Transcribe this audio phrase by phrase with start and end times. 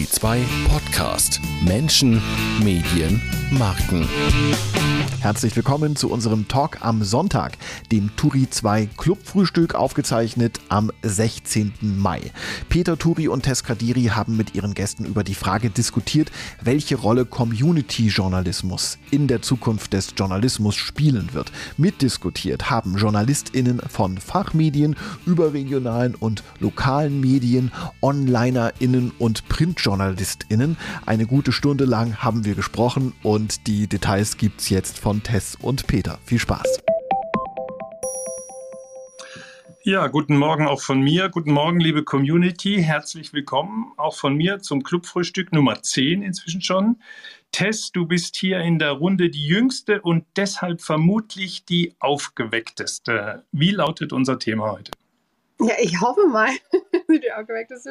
[0.00, 1.40] Turi 2 Podcast.
[1.62, 2.22] Menschen,
[2.64, 4.08] Medien, Marken.
[5.20, 7.58] Herzlich willkommen zu unserem Talk am Sonntag,
[7.92, 11.74] dem Turi 2 Clubfrühstück, aufgezeichnet am 16.
[11.82, 12.32] Mai.
[12.70, 16.32] Peter Turi und Tess Kadiri haben mit ihren Gästen über die Frage diskutiert,
[16.62, 21.52] welche Rolle Community-Journalismus in der Zukunft des Journalismus spielen wird.
[21.76, 24.96] Mitdiskutiert haben JournalistInnen von Fachmedien,
[25.26, 29.50] überregionalen und lokalen Medien, OnlinerInnen und
[29.90, 30.76] PrintjournalistInnen.
[31.04, 35.86] Eine gute Stunde lang haben wir gesprochen und die Details gibt's jetzt von Tess und
[35.86, 36.18] Peter.
[36.24, 36.80] Viel Spaß.
[39.82, 41.30] Ja, guten Morgen auch von mir.
[41.30, 42.82] Guten Morgen, liebe Community.
[42.82, 47.00] Herzlich willkommen auch von mir zum Clubfrühstück Nummer 10 inzwischen schon.
[47.50, 53.44] Tess, du bist hier in der Runde die jüngste und deshalb vermutlich die aufgeweckteste.
[53.50, 54.92] Wie lautet unser Thema heute?
[55.62, 57.88] Ja, ich hoffe mal, dass du aufgeweckt bist.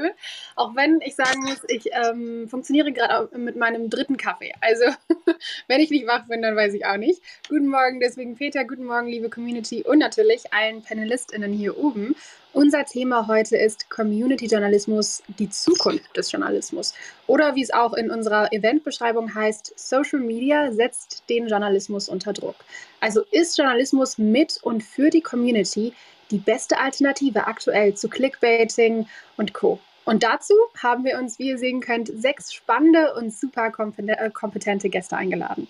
[0.55, 4.53] Auch wenn ich sagen muss, ich ähm, funktioniere gerade mit meinem dritten Kaffee.
[4.59, 4.85] Also,
[5.67, 7.21] wenn ich nicht wach bin, dann weiß ich auch nicht.
[7.47, 12.15] Guten Morgen, deswegen Peter, guten Morgen, liebe Community und natürlich allen PanelistInnen hier oben.
[12.51, 16.95] Unser Thema heute ist Community-Journalismus, die Zukunft des Journalismus.
[17.27, 22.55] Oder wie es auch in unserer Eventbeschreibung heißt, Social Media setzt den Journalismus unter Druck.
[22.99, 25.93] Also ist Journalismus mit und für die Community
[26.31, 29.79] die beste Alternative aktuell zu Clickbaiting und Co.
[30.05, 34.89] Und dazu haben wir uns, wie ihr sehen könnt, sechs spannende und super äh, kompetente
[34.89, 35.67] Gäste eingeladen.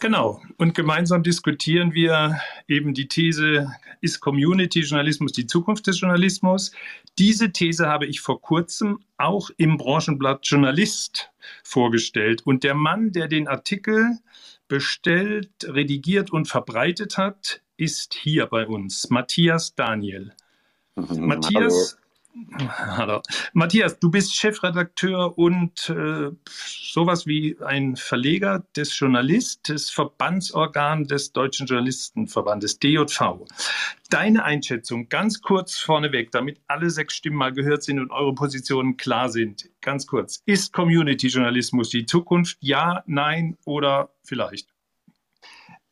[0.00, 0.42] Genau.
[0.56, 6.72] Und gemeinsam diskutieren wir eben die These, ist Community-Journalismus die Zukunft des Journalismus?
[7.18, 11.30] Diese These habe ich vor kurzem auch im Branchenblatt Journalist
[11.62, 12.42] vorgestellt.
[12.44, 14.18] Und der Mann, der den Artikel
[14.66, 20.32] bestellt, redigiert und verbreitet hat, ist hier bei uns Matthias Daniel.
[20.94, 21.98] Mhm, Matthias,
[22.68, 23.20] hallo.
[23.54, 31.32] Matthias, du bist Chefredakteur und äh, sowas wie ein Verleger des Journalist, des Verbandsorgan des
[31.32, 33.46] Deutschen Journalistenverbandes, DJV.
[34.10, 38.96] Deine Einschätzung ganz kurz vorneweg, damit alle sechs Stimmen mal gehört sind und eure Positionen
[38.96, 39.68] klar sind.
[39.80, 40.40] Ganz kurz.
[40.46, 42.58] Ist Community-Journalismus die Zukunft?
[42.60, 44.68] Ja, nein oder vielleicht?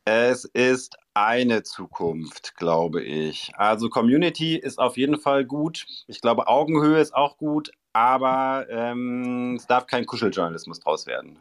[0.05, 3.51] Es ist eine Zukunft, glaube ich.
[3.55, 5.85] Also Community ist auf jeden Fall gut.
[6.07, 11.39] Ich glaube, Augenhöhe ist auch gut, aber ähm, es darf kein Kuscheljournalismus draus werden.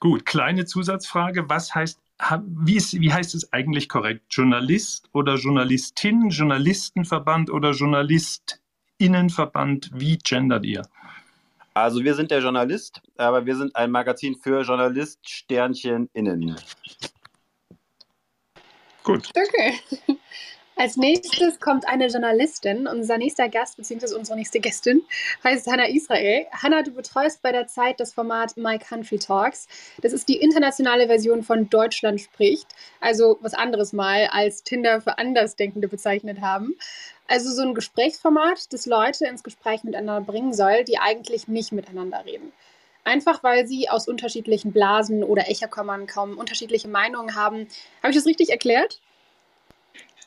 [0.00, 1.48] Gut, kleine Zusatzfrage.
[1.48, 2.00] Was heißt,
[2.44, 4.24] wie, ist, wie heißt es eigentlich korrekt?
[4.30, 9.92] Journalist oder Journalistin, Journalistenverband oder Journalistinnenverband?
[9.94, 10.82] Wie gendert ihr?
[11.74, 16.56] Also wir sind der Journalist, aber wir sind ein Magazin für Journalist Sternchen innen.
[19.04, 19.30] Gut.
[19.36, 19.78] Okay.
[20.74, 22.86] Als nächstes kommt eine Journalistin.
[22.86, 25.02] Unser nächster Gast, beziehungsweise unsere nächste Gästin,
[25.44, 26.46] heißt Hannah Israel.
[26.50, 29.68] Hannah, du betreust bei der Zeit das Format My Country Talks.
[30.00, 32.68] Das ist die internationale Version von Deutschland spricht.
[33.00, 36.74] Also was anderes mal als Tinder für Andersdenkende bezeichnet haben.
[37.28, 42.24] Also so ein Gesprächsformat, das Leute ins Gespräch miteinander bringen soll, die eigentlich nicht miteinander
[42.24, 42.52] reden.
[43.04, 47.66] Einfach weil sie aus unterschiedlichen Blasen oder Echokammern kommen, unterschiedliche Meinungen haben.
[48.02, 49.00] Habe ich das richtig erklärt?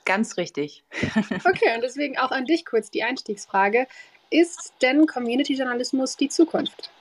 [0.03, 0.83] Ganz richtig.
[1.45, 3.87] okay, und deswegen auch an dich kurz die Einstiegsfrage.
[4.29, 6.91] Ist denn Community-Journalismus die Zukunft?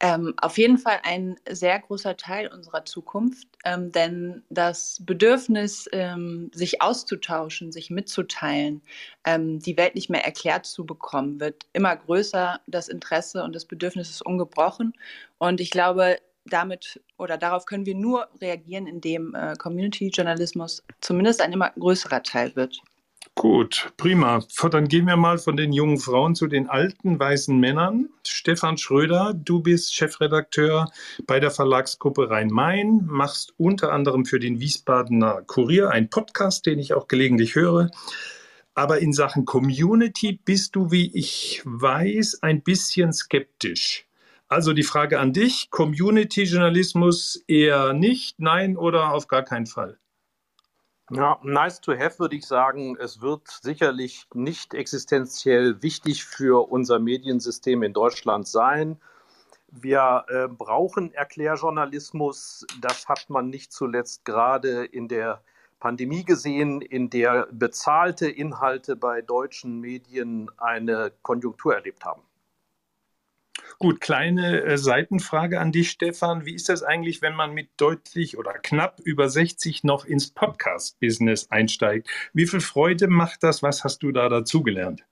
[0.00, 6.50] Ähm, auf jeden Fall ein sehr großer Teil unserer Zukunft, ähm, denn das Bedürfnis, ähm,
[6.54, 8.82] sich auszutauschen, sich mitzuteilen,
[9.24, 12.60] ähm, die Welt nicht mehr erklärt zu bekommen, wird immer größer.
[12.66, 14.92] Das Interesse und das Bedürfnis ist ungebrochen.
[15.38, 21.52] Und ich glaube, damit oder darauf können wir nur reagieren, indem äh, Community-Journalismus zumindest ein
[21.52, 22.82] immer größerer Teil wird.
[23.38, 24.42] Gut, prima.
[24.70, 28.08] Dann gehen wir mal von den jungen Frauen zu den alten weißen Männern.
[28.26, 30.90] Stefan Schröder, du bist Chefredakteur
[31.26, 36.94] bei der Verlagsgruppe Rhein-Main, machst unter anderem für den Wiesbadener Kurier einen Podcast, den ich
[36.94, 37.90] auch gelegentlich höre.
[38.74, 44.06] Aber in Sachen Community bist du, wie ich weiß, ein bisschen skeptisch.
[44.48, 49.98] Also die Frage an dich, Community-Journalismus eher nicht, nein oder auf gar keinen Fall?
[51.10, 52.96] Ja, nice to have würde ich sagen.
[52.96, 59.00] Es wird sicherlich nicht existenziell wichtig für unser Mediensystem in Deutschland sein.
[59.68, 62.66] Wir äh, brauchen Erklärjournalismus.
[62.80, 65.42] Das hat man nicht zuletzt gerade in der
[65.78, 72.22] Pandemie gesehen, in der bezahlte Inhalte bei deutschen Medien eine Konjunktur erlebt haben.
[73.78, 76.46] Gut, kleine äh, Seitenfrage an dich, Stefan.
[76.46, 81.50] Wie ist das eigentlich, wenn man mit deutlich oder knapp über 60 noch ins Podcast-Business
[81.50, 82.08] einsteigt?
[82.32, 83.62] Wie viel Freude macht das?
[83.62, 85.04] Was hast du da dazugelernt?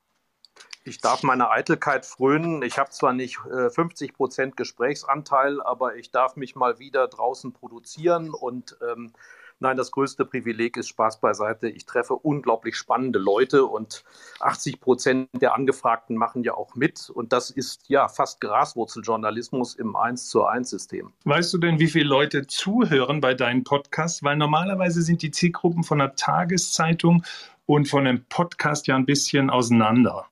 [0.87, 2.61] Ich darf meiner Eitelkeit frönen.
[2.61, 7.53] Ich habe zwar nicht äh, 50 Prozent Gesprächsanteil, aber ich darf mich mal wieder draußen
[7.53, 9.11] produzieren und ähm,
[9.59, 11.69] Nein, das größte Privileg ist Spaß beiseite.
[11.69, 14.03] Ich treffe unglaublich spannende Leute und
[14.41, 17.09] 80 Prozent der Angefragten machen ja auch mit.
[17.09, 21.13] Und das ist ja fast Graswurzeljournalismus im 1 zu 1 System.
[21.23, 24.23] Weißt du denn, wie viele Leute zuhören bei deinen Podcasts?
[24.23, 27.23] Weil normalerweise sind die Zielgruppen von einer Tageszeitung
[27.65, 30.27] und von einem Podcast ja ein bisschen auseinander.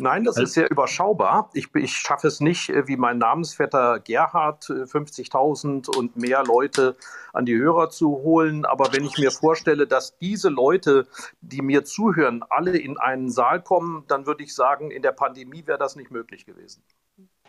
[0.00, 1.50] Nein, das ist sehr überschaubar.
[1.52, 6.96] Ich, ich schaffe es nicht, äh, wie mein Namensvetter Gerhard, 50.000 äh, und mehr Leute
[7.34, 8.64] an die Hörer zu holen.
[8.64, 11.06] Aber wenn ich mir vorstelle, dass diese Leute,
[11.42, 15.66] die mir zuhören, alle in einen Saal kommen, dann würde ich sagen, in der Pandemie
[15.66, 16.82] wäre das nicht möglich gewesen.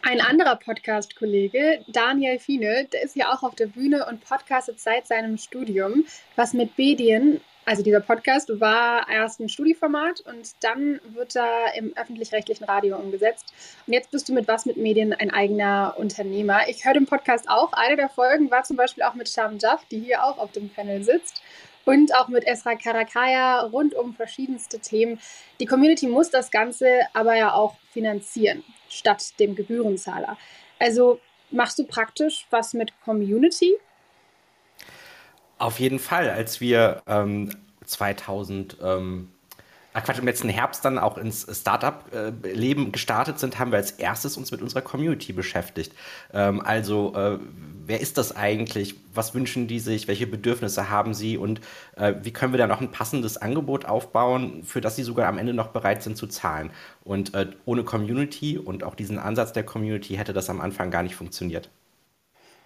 [0.04, 5.08] Ein anderer Podcast-Kollege, Daniel Fiene, der ist ja auch auf der Bühne und podcastet seit
[5.08, 6.06] seinem Studium,
[6.36, 11.96] was mit Medien also dieser Podcast war erst ein Studieformat und dann wird er im
[11.96, 13.54] öffentlich-rechtlichen Radio umgesetzt.
[13.86, 16.68] Und jetzt bist du mit Was mit Medien ein eigener Unternehmer.
[16.68, 17.72] Ich höre den Podcast auch.
[17.74, 20.70] Eine der Folgen war zum Beispiel auch mit Sham Jaff, die hier auch auf dem
[20.70, 21.42] Panel sitzt.
[21.86, 25.20] Und auch mit Esra Karakaya rund um verschiedenste Themen.
[25.60, 30.38] Die Community muss das Ganze aber ja auch finanzieren, statt dem Gebührenzahler.
[30.80, 31.20] Also
[31.52, 33.78] machst du praktisch was mit Community
[35.62, 37.52] auf jeden Fall, als wir ähm,
[37.86, 39.30] 2000, ähm,
[39.94, 43.92] ach Quatsch, im letzten Herbst dann auch ins Startup-Leben äh, gestartet sind, haben wir als
[43.92, 45.94] erstes uns mit unserer Community beschäftigt.
[46.34, 47.38] Ähm, also, äh,
[47.86, 48.96] wer ist das eigentlich?
[49.14, 50.08] Was wünschen die sich?
[50.08, 51.38] Welche Bedürfnisse haben sie?
[51.38, 51.62] Und
[51.96, 55.38] äh, wie können wir da noch ein passendes Angebot aufbauen, für das sie sogar am
[55.38, 56.72] Ende noch bereit sind zu zahlen?
[57.04, 61.04] Und äh, ohne Community und auch diesen Ansatz der Community hätte das am Anfang gar
[61.04, 61.70] nicht funktioniert.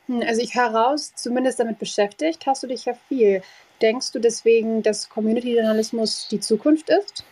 [0.07, 3.42] Hm, also ich höre raus, zumindest damit beschäftigt hast du dich ja viel.
[3.81, 7.24] Denkst du deswegen, dass Community-Journalismus die Zukunft ist?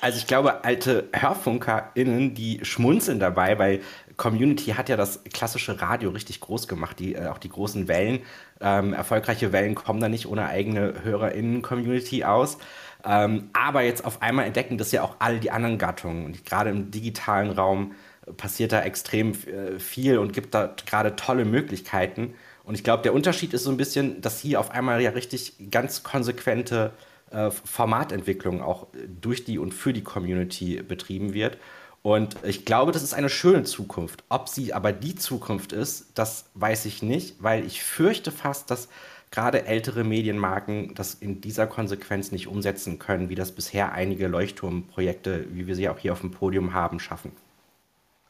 [0.00, 3.80] Also ich glaube, alte HörfunkerInnen, die schmunzeln dabei, weil
[4.18, 8.20] Community hat ja das klassische Radio richtig groß gemacht, die, äh, auch die großen Wellen.
[8.60, 12.58] Ähm, erfolgreiche Wellen kommen da nicht ohne eigene HörerInnen-Community aus.
[13.02, 16.26] Ähm, aber jetzt auf einmal entdecken das ja auch all die anderen Gattungen.
[16.26, 17.94] Und gerade im digitalen Raum
[18.36, 22.34] passiert da extrem äh, viel und gibt da gerade tolle Möglichkeiten.
[22.64, 25.54] Und ich glaube, der Unterschied ist so ein bisschen, dass hier auf einmal ja richtig
[25.70, 26.92] ganz konsequente
[27.30, 28.86] äh, Formatentwicklung auch
[29.20, 31.58] durch die und für die Community betrieben wird.
[32.02, 34.24] Und ich glaube, das ist eine schöne Zukunft.
[34.28, 38.88] Ob sie aber die Zukunft ist, das weiß ich nicht, weil ich fürchte fast, dass
[39.30, 45.46] gerade ältere Medienmarken das in dieser Konsequenz nicht umsetzen können, wie das bisher einige Leuchtturmprojekte,
[45.50, 47.32] wie wir sie auch hier auf dem Podium haben, schaffen.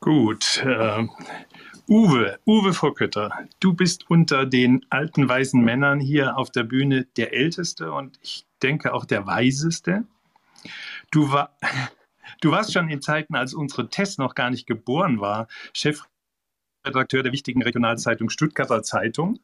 [0.00, 0.62] Gut.
[0.64, 1.06] Äh,
[1.86, 3.30] Uwe, Uwe Vorkötter,
[3.60, 8.46] du bist unter den alten weißen Männern hier auf der Bühne der Älteste und ich
[8.62, 10.04] denke auch der Weiseste.
[11.10, 11.56] Du, war,
[12.40, 17.32] du warst schon in Zeiten, als unsere Tess noch gar nicht geboren war, Chefredakteur der
[17.32, 19.38] wichtigen Regionalzeitung Stuttgarter Zeitung.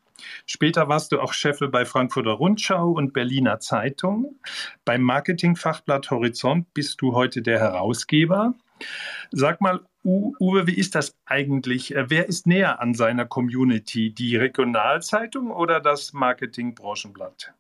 [0.47, 4.39] Später warst du auch Chef bei Frankfurter Rundschau und Berliner Zeitung.
[4.87, 8.55] Beim Marketingfachblatt Horizont bist du heute der Herausgeber.
[9.31, 11.95] Sag mal, Uwe, wie ist das eigentlich?
[11.95, 14.13] Äh, wer ist näher an seiner Community?
[14.15, 17.53] Die Regionalzeitung oder das Marketingbranchenblatt?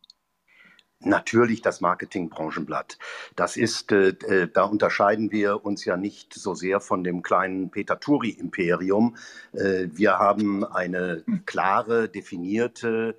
[1.02, 2.98] Natürlich das Marketingbranchenblatt.
[3.34, 7.70] Das ist, äh, äh, da unterscheiden wir uns ja nicht so sehr von dem kleinen
[7.70, 9.16] Peter Turi-Imperium.
[9.52, 13.16] Äh, wir haben eine klare, definierte,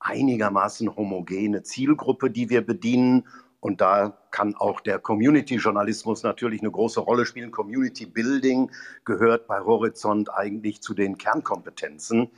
[0.00, 3.26] einigermaßen homogene Zielgruppe, die wir bedienen
[3.68, 7.50] und da kann auch der Community-Journalismus natürlich eine große Rolle spielen.
[7.50, 8.70] Community Building
[9.04, 12.30] gehört bei Horizont eigentlich zu den Kernkompetenzen.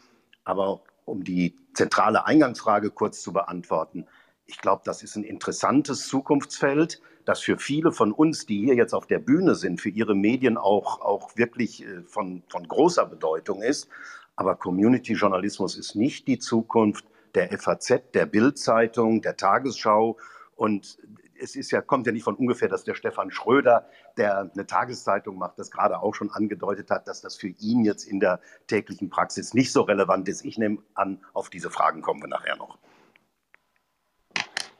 [0.43, 4.09] Aber um die zentrale Eingangsfrage kurz zu beantworten,
[4.45, 8.93] ich glaube, das ist ein interessantes Zukunftsfeld, das für viele von uns, die hier jetzt
[8.93, 13.63] auf der Bühne sind, für ihre Medien auch, auch wirklich äh, von, von großer Bedeutung
[13.63, 13.89] ist.
[14.35, 17.05] Aber Community-Journalismus ist nicht die Zukunft
[17.37, 20.17] der FAZ, der Bild-Zeitung, der Tagesschau
[20.57, 20.99] und
[21.41, 25.39] es ist ja, kommt ja nicht von ungefähr, dass der Stefan Schröder, der eine Tageszeitung
[25.39, 29.11] macht, das gerade auch schon angedeutet hat, dass das für ihn jetzt in der täglichen
[29.11, 30.45] Praxis nicht so relevant ist.
[30.45, 32.79] Ich nehme an, auf diese Fragen kommen wir nachher noch.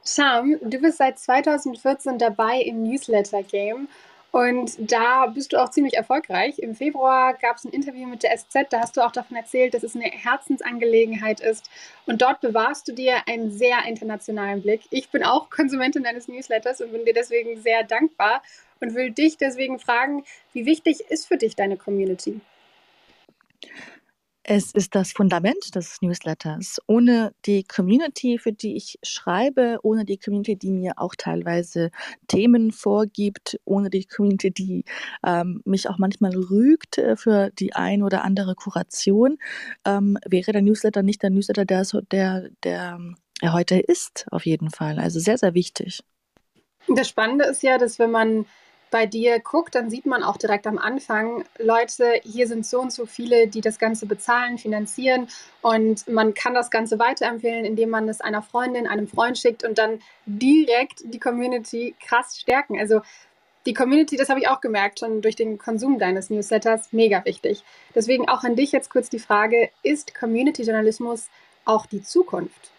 [0.03, 3.87] Sham, du bist seit 2014 dabei im Newsletter-Game
[4.31, 6.59] und da bist du auch ziemlich erfolgreich.
[6.59, 9.73] Im Februar gab es ein Interview mit der SZ, da hast du auch davon erzählt,
[9.73, 11.69] dass es eine Herzensangelegenheit ist.
[12.05, 14.81] Und dort bewahrst du dir einen sehr internationalen Blick.
[14.89, 18.41] Ich bin auch Konsumentin deines Newsletters und bin dir deswegen sehr dankbar
[18.79, 20.23] und will dich deswegen fragen,
[20.53, 22.39] wie wichtig ist für dich deine Community?
[24.53, 26.81] Es ist das Fundament des Newsletters.
[26.85, 31.89] Ohne die Community, für die ich schreibe, ohne die Community, die mir auch teilweise
[32.27, 34.83] Themen vorgibt, ohne die Community, die
[35.25, 39.37] ähm, mich auch manchmal rügt äh, für die ein oder andere Kuration,
[39.85, 42.99] ähm, wäre der Newsletter nicht der Newsletter, der, der, der
[43.39, 44.99] er heute ist, auf jeden Fall.
[44.99, 46.01] Also sehr, sehr wichtig.
[46.89, 48.45] Das Spannende ist ja, dass wenn man
[48.91, 52.91] bei dir guckt, dann sieht man auch direkt am Anfang, Leute, hier sind so und
[52.91, 55.27] so viele, die das Ganze bezahlen, finanzieren
[55.61, 59.77] und man kann das Ganze weiterempfehlen, indem man es einer Freundin, einem Freund schickt und
[59.77, 62.77] dann direkt die Community krass stärken.
[62.77, 63.01] Also
[63.65, 67.63] die Community, das habe ich auch gemerkt, schon durch den Konsum deines Newsletters, mega wichtig.
[67.95, 71.29] Deswegen auch an dich jetzt kurz die Frage, ist Community-Journalismus
[71.63, 72.71] auch die Zukunft?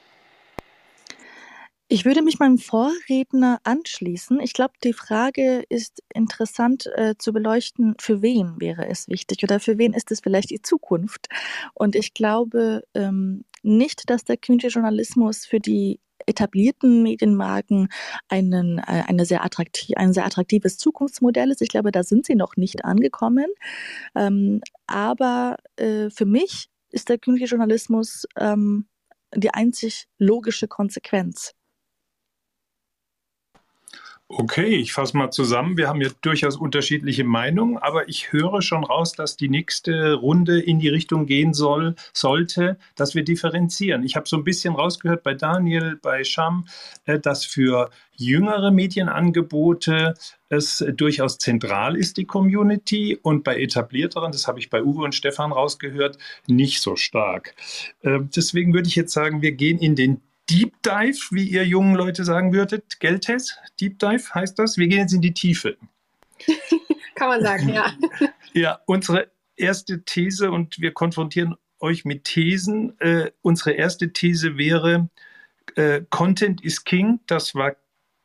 [1.93, 4.41] Ich würde mich meinem Vorredner anschließen.
[4.41, 9.61] Ich glaube, die Frage ist interessant äh, zu beleuchten, für wen wäre es wichtig oder
[9.61, 11.29] für wen ist es vielleicht die Zukunft.
[11.75, 17.91] Und ich glaube ähm, nicht, dass der Community-Journalismus für die etablierten Medienmarken
[18.27, 21.61] einen, äh, eine sehr ein sehr attraktives Zukunftsmodell ist.
[21.61, 23.49] Ich glaube, da sind sie noch nicht angekommen.
[24.15, 28.87] Ähm, aber äh, für mich ist der Community-Journalismus ähm,
[29.35, 31.53] die einzig logische Konsequenz
[34.35, 35.77] Okay, ich fasse mal zusammen.
[35.77, 40.59] Wir haben ja durchaus unterschiedliche Meinungen, aber ich höre schon raus, dass die nächste Runde
[40.59, 44.03] in die Richtung gehen soll, sollte, dass wir differenzieren.
[44.05, 46.65] Ich habe so ein bisschen rausgehört bei Daniel, bei Sham,
[47.05, 50.15] äh, dass für jüngere Medienangebote
[50.49, 55.15] es durchaus zentral ist, die Community, und bei etablierteren, das habe ich bei Uwe und
[55.15, 57.55] Stefan rausgehört, nicht so stark.
[58.01, 61.95] Äh, deswegen würde ich jetzt sagen, wir gehen in den Deep Dive, wie ihr jungen
[61.95, 63.01] Leute sagen würdet.
[63.01, 64.77] Geltes, Deep Dive heißt das.
[64.77, 65.77] Wir gehen jetzt in die Tiefe.
[67.15, 67.93] Kann man sagen, ja.
[68.53, 72.99] ja, unsere erste These und wir konfrontieren euch mit Thesen.
[73.01, 75.09] Äh, unsere erste These wäre,
[75.77, 77.21] äh, Content is King.
[77.27, 77.77] Das war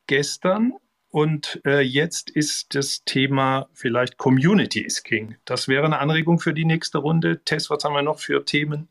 [0.08, 0.74] gestern.
[1.10, 5.36] Und äh, jetzt ist das Thema vielleicht Community is King.
[5.46, 7.44] Das wäre eine Anregung für die nächste Runde.
[7.44, 8.90] Tess, was haben wir noch für Themen?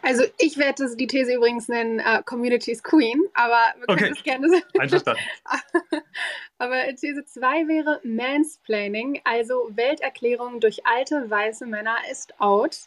[0.00, 4.08] Also ich werde die These übrigens nennen, uh, Community is Queen, aber wir können okay.
[4.08, 4.64] das gerne sagen.
[4.78, 5.22] Einverstanden.
[6.58, 12.78] aber These 2 wäre Mansplaining, also Welterklärung durch alte weiße Männer ist out.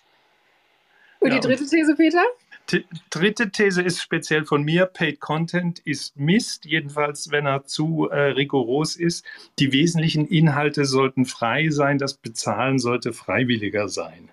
[1.19, 2.23] Und ja, die dritte These, Peter?
[2.71, 8.09] Die dritte These ist speziell von mir, Paid Content ist Mist, jedenfalls wenn er zu
[8.09, 9.23] äh, rigoros ist.
[9.59, 14.29] Die wesentlichen Inhalte sollten frei sein, das Bezahlen sollte freiwilliger sein.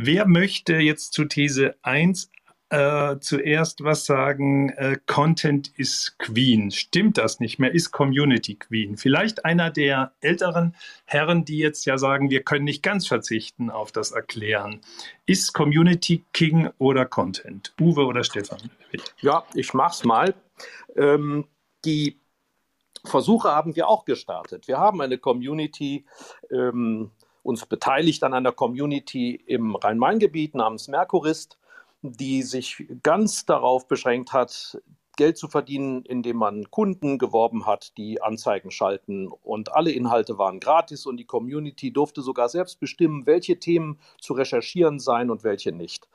[0.00, 2.30] Wer möchte jetzt zu These 1
[2.68, 4.68] äh, zuerst was sagen?
[4.68, 6.70] Äh, Content ist Queen.
[6.70, 7.74] Stimmt das nicht mehr?
[7.74, 8.96] Ist Community Queen?
[8.96, 13.90] Vielleicht einer der älteren Herren, die jetzt ja sagen, wir können nicht ganz verzichten auf
[13.90, 14.82] das Erklären.
[15.26, 17.74] Ist Community King oder Content?
[17.80, 18.70] Uwe oder Stefan?
[19.20, 20.32] Ja, ich mach's mal.
[20.94, 21.48] Ähm,
[21.84, 22.20] die
[23.04, 24.68] Versuche haben wir auch gestartet.
[24.68, 26.06] Wir haben eine Community.
[26.52, 27.10] Ähm,
[27.48, 31.56] uns beteiligt an einer Community im Rhein-Main-Gebiet namens Merkurist,
[32.02, 34.78] die sich ganz darauf beschränkt hat,
[35.16, 39.28] Geld zu verdienen, indem man Kunden geworben hat, die Anzeigen schalten.
[39.28, 44.34] Und alle Inhalte waren gratis und die Community durfte sogar selbst bestimmen, welche Themen zu
[44.34, 46.06] recherchieren seien und welche nicht.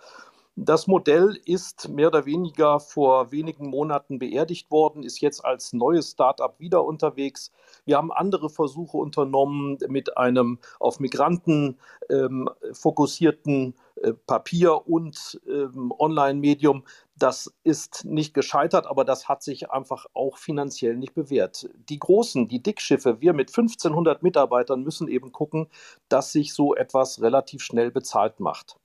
[0.56, 6.12] Das Modell ist mehr oder weniger vor wenigen Monaten beerdigt worden, ist jetzt als neues
[6.12, 7.52] Startup wieder unterwegs.
[7.86, 11.78] Wir haben andere Versuche unternommen mit einem auf Migranten
[12.10, 16.84] ähm, fokussierten äh, Papier- und ähm, Online-Medium.
[17.18, 21.70] Das ist nicht gescheitert, aber das hat sich einfach auch finanziell nicht bewährt.
[21.90, 25.68] Die großen, die Dickschiffe, wir mit 1500 Mitarbeitern müssen eben gucken,
[26.10, 28.78] dass sich so etwas relativ schnell bezahlt macht.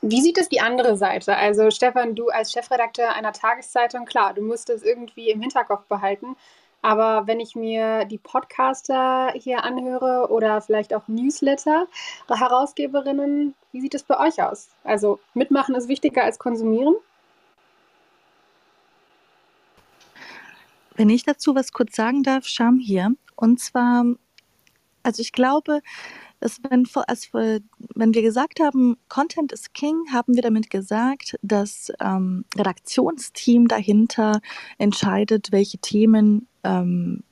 [0.00, 1.36] Wie sieht es die andere Seite?
[1.36, 6.36] Also Stefan, du als Chefredakteur einer Tageszeitung, klar, du musst es irgendwie im Hinterkopf behalten.
[6.80, 11.86] Aber wenn ich mir die Podcaster hier anhöre oder vielleicht auch Newsletter,
[12.28, 14.68] Herausgeberinnen, wie sieht es bei euch aus?
[14.84, 16.94] Also mitmachen ist wichtiger als konsumieren?
[20.94, 23.12] Wenn ich dazu was kurz sagen darf, Scham hier.
[23.36, 24.04] Und zwar,
[25.04, 25.80] also ich glaube,
[26.40, 31.92] dass wenn, als, wenn wir gesagt haben, Content is King, haben wir damit gesagt, das
[32.00, 34.40] ähm, Redaktionsteam dahinter
[34.78, 37.22] entscheidet, welche Themen ähm,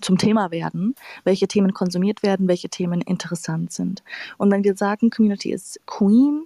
[0.00, 0.94] zum Thema werden,
[1.24, 4.02] welche Themen konsumiert werden, welche Themen interessant sind.
[4.38, 6.44] Und wenn wir sagen, Community ist Queen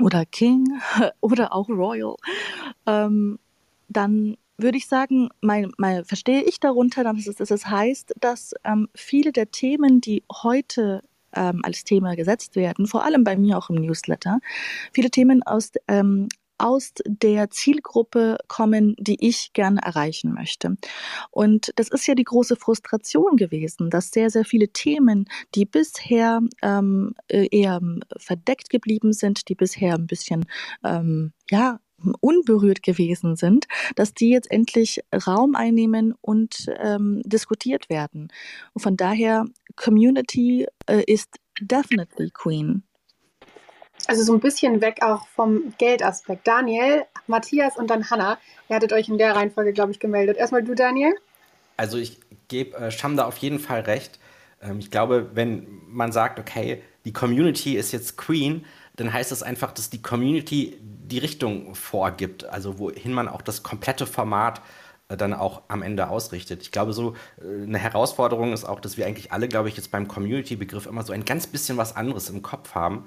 [0.00, 0.66] oder King
[1.20, 2.16] oder auch Royal,
[2.86, 3.38] ähm,
[3.88, 8.54] dann würde ich sagen, mein, mein, verstehe ich darunter, dass es, dass es heißt, dass
[8.64, 11.02] ähm, viele der Themen, die heute
[11.32, 14.40] ähm, als Thema gesetzt werden, vor allem bei mir auch im Newsletter,
[14.92, 20.76] viele Themen aus ähm, aus der Zielgruppe kommen, die ich gerne erreichen möchte.
[21.30, 26.40] Und das ist ja die große Frustration gewesen, dass sehr, sehr viele Themen, die bisher
[26.62, 27.80] ähm, äh, eher
[28.16, 30.46] verdeckt geblieben sind, die bisher ein bisschen,
[30.84, 31.80] ähm, ja,
[32.20, 38.28] unberührt gewesen sind, dass die jetzt endlich Raum einnehmen und ähm, diskutiert werden.
[38.72, 39.44] Und von daher,
[39.76, 42.84] Community äh, ist definitely Queen.
[44.06, 46.46] Also so ein bisschen weg auch vom Geldaspekt.
[46.46, 48.38] Daniel, Matthias und dann Hanna.
[48.68, 50.36] Ihr hattet euch in der Reihenfolge, glaube ich, gemeldet.
[50.36, 51.14] Erstmal du, Daniel.
[51.76, 54.18] Also ich gebe äh, Scham da auf jeden Fall recht.
[54.62, 58.64] Ähm, ich glaube, wenn man sagt, okay, die Community ist jetzt Queen,
[58.96, 63.62] dann heißt das einfach, dass die Community die Richtung vorgibt, also wohin man auch das
[63.62, 64.60] komplette Format
[65.08, 66.62] äh, dann auch am Ende ausrichtet.
[66.62, 69.90] Ich glaube, so äh, eine Herausforderung ist auch, dass wir eigentlich alle, glaube ich, jetzt
[69.90, 73.06] beim Community-Begriff immer so ein ganz bisschen was anderes im Kopf haben.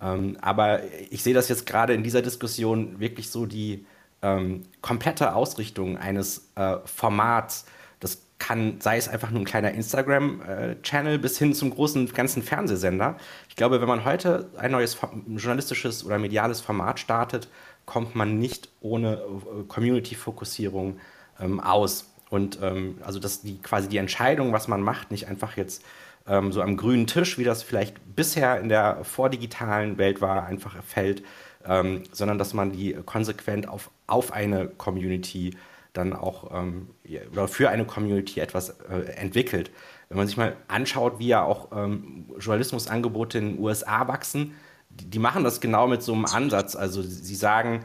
[0.00, 0.80] Ähm, aber
[1.10, 3.86] ich sehe das jetzt gerade in dieser Diskussion wirklich so die
[4.22, 7.66] ähm, komplette Ausrichtung eines äh, Formats.
[8.00, 13.16] Das kann, sei es einfach nur ein kleiner Instagram-Channel bis hin zum großen ganzen Fernsehsender.
[13.48, 14.96] Ich glaube, wenn man heute ein neues
[15.26, 17.48] journalistisches oder mediales Format startet,
[17.84, 20.98] kommt man nicht ohne äh, Community-Fokussierung
[21.40, 22.08] ähm, aus.
[22.30, 25.84] Und ähm, also dass die quasi die Entscheidung, was man macht, nicht einfach jetzt
[26.26, 30.82] ähm, so am grünen Tisch, wie das vielleicht bisher in der vordigitalen Welt war, einfach
[30.82, 31.22] fällt,
[31.66, 35.56] ähm, sondern dass man die konsequent auf, auf eine Community
[35.92, 36.88] dann auch ähm,
[37.32, 39.70] oder für eine Community etwas äh, entwickelt.
[40.08, 44.54] Wenn man sich mal anschaut, wie ja auch ähm, Journalismusangebote in den USA wachsen,
[44.90, 46.76] die, die, machen das genau mit so einem Ansatz.
[46.76, 47.84] Also sie sagen,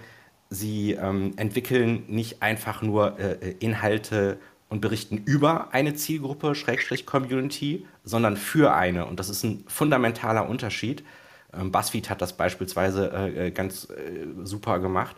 [0.49, 4.37] sie ähm, entwickeln nicht einfach nur äh, Inhalte
[4.69, 9.05] und berichten über eine Zielgruppe, Schrägstrich Community, sondern für eine.
[9.05, 11.03] Und das ist ein fundamentaler Unterschied.
[11.53, 15.15] Ähm, BuzzFeed hat das beispielsweise äh, äh, ganz äh, super gemacht.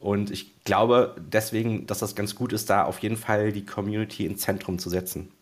[0.00, 4.26] Und ich glaube deswegen, dass das ganz gut ist, da auf jeden Fall die Community
[4.26, 5.32] ins Zentrum zu setzen.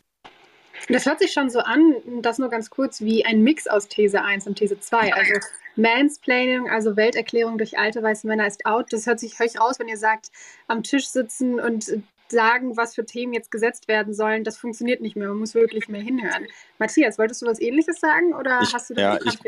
[0.88, 4.22] Das hört sich schon so an, das nur ganz kurz, wie ein Mix aus These
[4.22, 5.14] 1 und These 2.
[5.14, 5.32] Also
[5.74, 8.92] Mansplaining, also Welterklärung durch alte weiße Männer ist out.
[8.92, 10.30] Das hört sich höch raus, wenn ihr sagt,
[10.68, 15.16] am Tisch sitzen und sagen, was für Themen jetzt gesetzt werden sollen, das funktioniert nicht
[15.16, 15.28] mehr.
[15.28, 16.46] Man muss wirklich mehr hinhören.
[16.78, 19.38] Matthias, wolltest du was Ähnliches sagen oder ich, hast du da ja, ich,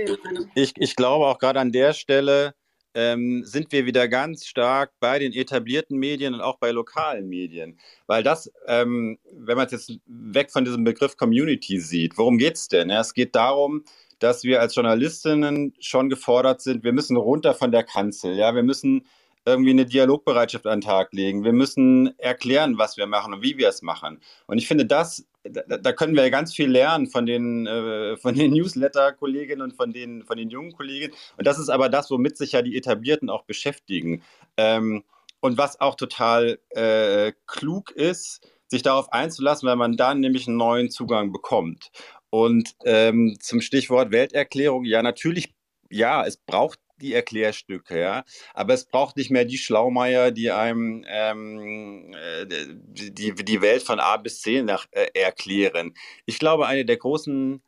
[0.54, 2.54] ich, ich glaube auch gerade an der Stelle
[2.94, 7.78] ähm, sind wir wieder ganz stark bei den etablierten Medien und auch bei lokalen Medien.
[8.06, 12.56] Weil das, ähm, wenn man es jetzt weg von diesem Begriff Community sieht, worum geht
[12.56, 12.90] es denn?
[12.90, 13.84] Ja, es geht darum,
[14.18, 18.34] dass wir als Journalistinnen schon gefordert sind, wir müssen runter von der Kanzel.
[18.34, 19.06] Ja, wir müssen
[19.48, 21.44] irgendwie eine Dialogbereitschaft an den Tag legen.
[21.44, 24.20] Wir müssen erklären, was wir machen und wie wir es machen.
[24.46, 28.52] Und ich finde, das, da, da können wir ganz viel lernen von den, äh, den
[28.54, 31.14] Newsletter-Kolleginnen und von den, von den jungen Kolleginnen.
[31.36, 34.22] Und das ist aber das, womit sich ja die Etablierten auch beschäftigen.
[34.56, 35.04] Ähm,
[35.40, 40.56] und was auch total äh, klug ist, sich darauf einzulassen, weil man dann nämlich einen
[40.56, 41.90] neuen Zugang bekommt.
[42.30, 45.54] Und ähm, zum Stichwort Welterklärung, ja, natürlich,
[45.90, 48.24] ja, es braucht die Erklärstücke, ja.
[48.54, 54.00] Aber es braucht nicht mehr die Schlaumeier, die einem ähm, äh, die, die Welt von
[54.00, 55.94] A bis C nach, äh, erklären.
[56.26, 57.62] Ich glaube, eine der großen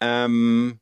[0.00, 0.80] ähm,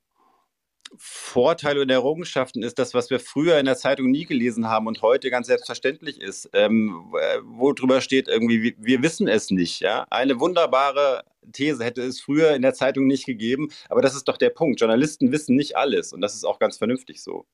[0.97, 5.03] Vorteile und Errungenschaften ist das, was wir früher in der Zeitung nie gelesen haben und
[5.03, 7.13] heute ganz selbstverständlich ist, ähm,
[7.45, 9.81] wo drüber steht irgendwie, wir wissen es nicht.
[9.81, 10.07] Ja?
[10.11, 14.37] Eine wunderbare These hätte es früher in der Zeitung nicht gegeben, aber das ist doch
[14.37, 14.81] der Punkt.
[14.81, 17.47] Journalisten wissen nicht alles und das ist auch ganz vernünftig so.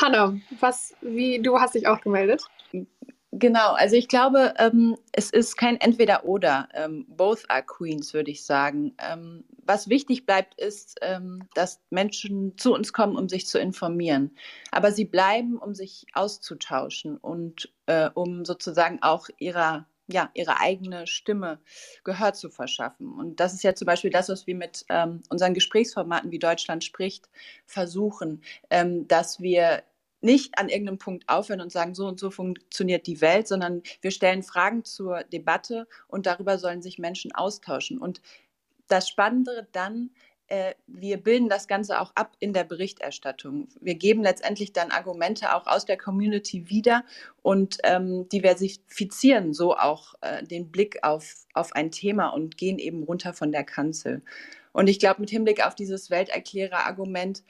[0.00, 2.44] Hanna, was, wie, du hast dich auch gemeldet.
[3.34, 6.68] Genau, also ich glaube, ähm, es ist kein Entweder-Oder.
[6.74, 8.94] Ähm, both are Queens, würde ich sagen.
[8.98, 14.36] Ähm, was wichtig bleibt, ist, ähm, dass Menschen zu uns kommen, um sich zu informieren.
[14.70, 21.06] Aber sie bleiben, um sich auszutauschen und äh, um sozusagen auch ihrer ja, ihre eigene
[21.06, 21.60] Stimme
[22.04, 23.12] Gehör zu verschaffen.
[23.12, 26.84] Und das ist ja zum Beispiel das, was wir mit ähm, unseren Gesprächsformaten wie Deutschland
[26.84, 27.28] spricht
[27.66, 29.82] versuchen, ähm, dass wir
[30.20, 34.12] nicht an irgendeinem Punkt aufhören und sagen, so und so funktioniert die Welt, sondern wir
[34.12, 37.98] stellen Fragen zur Debatte und darüber sollen sich Menschen austauschen.
[37.98, 38.22] Und
[38.86, 40.10] das Spannende dann
[40.52, 43.68] äh, wir bilden das Ganze auch ab in der Berichterstattung.
[43.80, 47.06] Wir geben letztendlich dann Argumente auch aus der Community wieder
[47.40, 53.02] und ähm, diversifizieren so auch äh, den Blick auf, auf ein Thema und gehen eben
[53.02, 54.20] runter von der Kanzel.
[54.72, 57.42] Und ich glaube, mit Hinblick auf dieses Welterklärer-Argument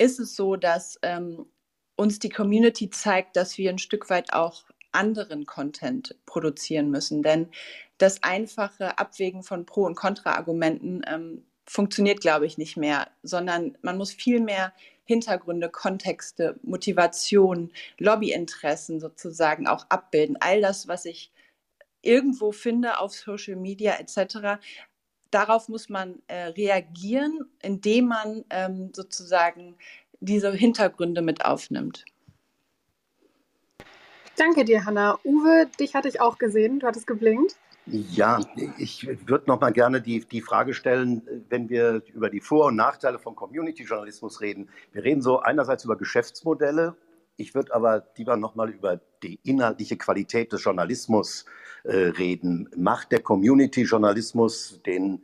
[0.00, 1.46] ist es so, dass ähm,
[1.94, 7.22] uns die Community zeigt, dass wir ein Stück weit auch anderen Content produzieren müssen.
[7.22, 7.50] Denn
[7.98, 13.98] das einfache Abwägen von Pro- und Kontra-Argumenten ähm, funktioniert, glaube ich, nicht mehr, sondern man
[13.98, 14.72] muss viel mehr
[15.04, 20.36] Hintergründe, Kontexte, Motivation, Lobbyinteressen sozusagen auch abbilden.
[20.40, 21.30] All das, was ich
[22.02, 24.60] irgendwo finde auf Social Media etc.,
[25.30, 29.76] darauf muss man äh, reagieren, indem man ähm, sozusagen
[30.20, 32.04] diese Hintergründe mit aufnimmt.
[34.36, 35.18] Danke dir, Hanna.
[35.24, 36.80] Uwe, dich hatte ich auch gesehen.
[36.80, 37.56] Du hattest geblinkt.
[37.90, 38.40] Ja,
[38.76, 42.76] ich würde noch mal gerne die, die Frage stellen, wenn wir über die Vor- und
[42.76, 44.68] Nachteile von Community-Journalismus reden.
[44.92, 46.96] Wir reden so einerseits über Geschäftsmodelle.
[47.36, 51.46] Ich würde aber lieber noch mal über die inhaltliche Qualität des Journalismus
[51.84, 52.68] äh, reden.
[52.76, 55.22] Macht der Community-Journalismus den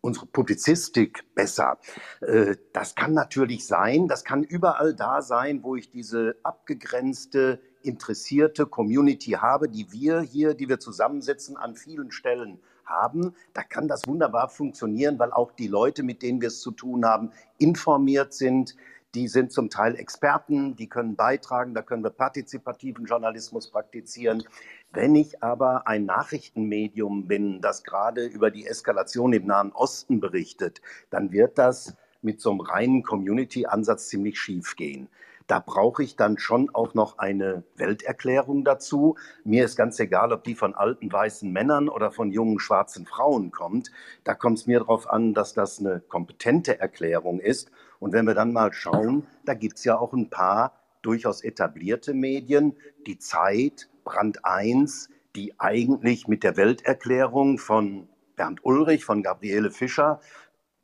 [0.00, 1.78] unsere Publizistik besser.
[2.20, 8.66] Äh, das kann natürlich sein, das kann überall da sein, wo ich diese abgegrenzte interessierte
[8.66, 14.06] Community habe, die wir hier, die wir zusammensetzen, an vielen Stellen haben, da kann das
[14.06, 18.76] wunderbar funktionieren, weil auch die Leute, mit denen wir es zu tun haben, informiert sind.
[19.14, 24.44] Die sind zum Teil Experten, die können beitragen, da können wir partizipativen Journalismus praktizieren.
[24.92, 30.82] Wenn ich aber ein Nachrichtenmedium bin, das gerade über die Eskalation im Nahen Osten berichtet,
[31.10, 35.08] dann wird das mit so einem reinen Community-Ansatz ziemlich schief gehen.
[35.46, 39.16] Da brauche ich dann schon auch noch eine Welterklärung dazu.
[39.44, 43.52] Mir ist ganz egal, ob die von alten weißen Männern oder von jungen schwarzen Frauen
[43.52, 43.92] kommt.
[44.24, 47.70] Da kommt es mir darauf an, dass das eine kompetente Erklärung ist.
[48.00, 52.12] Und wenn wir dann mal schauen, da gibt es ja auch ein paar durchaus etablierte
[52.12, 59.70] Medien, die Zeit, Brand 1, die eigentlich mit der Welterklärung von Bernd Ulrich, von Gabriele
[59.70, 60.20] Fischer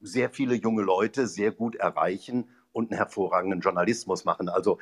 [0.00, 4.48] sehr viele junge Leute sehr gut erreichen und einen hervorragenden Journalismus machen.
[4.48, 4.78] Also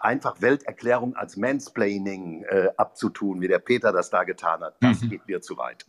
[0.00, 5.10] einfach Welterklärung als Mansplaining äh, abzutun, wie der Peter das da getan hat, das mhm.
[5.10, 5.86] geht mir zu weit.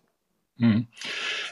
[0.57, 0.87] Mhm.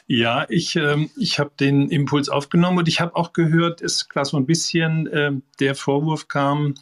[0.08, 4.26] Ja, ich, ähm, ich habe den Impuls aufgenommen und ich habe auch gehört, es klar
[4.26, 6.76] so ein bisschen äh, der Vorwurf kam,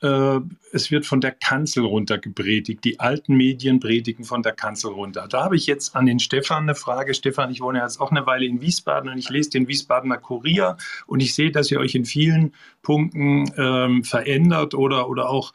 [0.00, 0.40] äh,
[0.72, 2.84] es wird von der Kanzel runter gepredigt.
[2.84, 5.26] Die alten Medien predigen von der Kanzel runter.
[5.28, 7.14] Da habe ich jetzt an den Stefan eine Frage.
[7.14, 10.76] Stefan, ich wohne jetzt auch eine Weile in Wiesbaden und ich lese den Wiesbadener Kurier
[11.06, 15.52] und ich sehe, dass ihr euch in vielen Punkten ähm, verändert oder, oder auch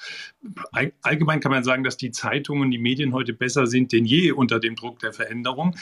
[1.02, 4.60] allgemein kann man sagen, dass die Zeitungen, die Medien heute besser sind denn je unter
[4.60, 5.76] dem Druck der Veränderung.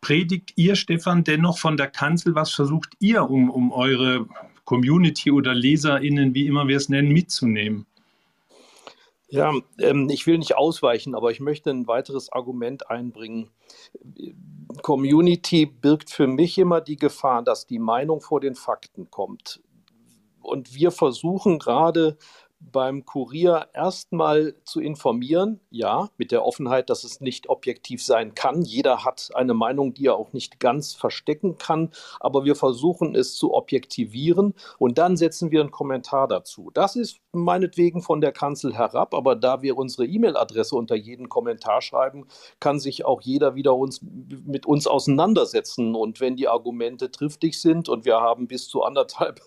[0.00, 2.34] Predigt ihr, Stefan, dennoch von der Kanzel?
[2.34, 4.26] Was versucht ihr, um, um eure
[4.68, 7.86] Community oder LeserInnen, wie immer wir es nennen, mitzunehmen?
[9.30, 13.48] Ja, ähm, ich will nicht ausweichen, aber ich möchte ein weiteres Argument einbringen.
[14.82, 19.62] Community birgt für mich immer die Gefahr, dass die Meinung vor den Fakten kommt.
[20.42, 22.18] Und wir versuchen gerade
[22.60, 28.62] beim Kurier erstmal zu informieren, ja, mit der Offenheit, dass es nicht objektiv sein kann.
[28.62, 31.90] Jeder hat eine Meinung, die er auch nicht ganz verstecken kann,
[32.20, 34.54] aber wir versuchen es zu objektivieren.
[34.78, 36.70] Und dann setzen wir einen Kommentar dazu.
[36.74, 41.80] Das ist meinetwegen von der Kanzel herab, aber da wir unsere E-Mail-Adresse unter jeden Kommentar
[41.80, 42.26] schreiben,
[42.60, 45.94] kann sich auch jeder wieder uns, mit uns auseinandersetzen.
[45.94, 49.40] Und wenn die Argumente triftig sind und wir haben bis zu anderthalb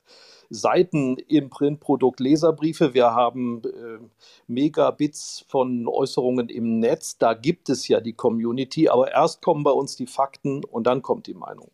[0.52, 2.94] Seiten im Printprodukt Leserbriefe.
[2.94, 4.00] Wir haben äh,
[4.48, 7.18] Megabits von Äußerungen im Netz.
[7.18, 11.02] Da gibt es ja die Community, aber erst kommen bei uns die Fakten und dann
[11.02, 11.72] kommt die Meinung.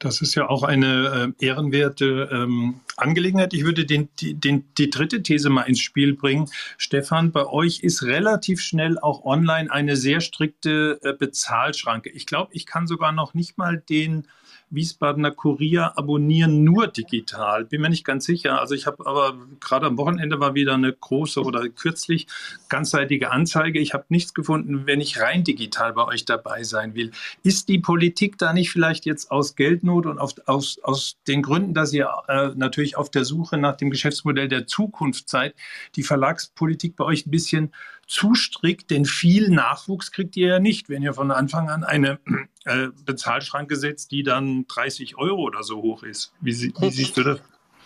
[0.00, 3.52] Das ist ja auch eine äh, ehrenwerte ähm, Angelegenheit.
[3.52, 6.48] Ich würde den, die, den, die dritte These mal ins Spiel bringen.
[6.78, 12.08] Stefan, bei euch ist relativ schnell auch online eine sehr strikte äh, Bezahlschranke.
[12.08, 14.26] Ich glaube, ich kann sogar noch nicht mal den
[14.70, 17.64] Wiesbadener Kurier abonnieren nur digital.
[17.64, 18.60] Bin mir nicht ganz sicher.
[18.60, 22.28] Also ich habe aber gerade am Wochenende war wieder eine große oder kürzlich
[22.68, 23.80] ganzseitige Anzeige.
[23.80, 27.10] Ich habe nichts gefunden, wenn ich rein digital bei euch dabei sein will.
[27.42, 31.74] Ist die Politik da nicht vielleicht jetzt aus Geldnot und auf, aus, aus den Gründen,
[31.74, 35.54] dass ihr äh, natürlich auf der Suche nach dem Geschäftsmodell der Zukunft seid,
[35.96, 37.72] die Verlagspolitik bei euch ein bisschen
[38.10, 42.18] zu strikt, denn viel Nachwuchs kriegt ihr ja nicht, wenn ihr von Anfang an eine
[42.64, 46.32] äh, Bezahlschranke setzt, die dann 30 Euro oder so hoch ist.
[46.40, 47.40] Wie, wie siehst du das?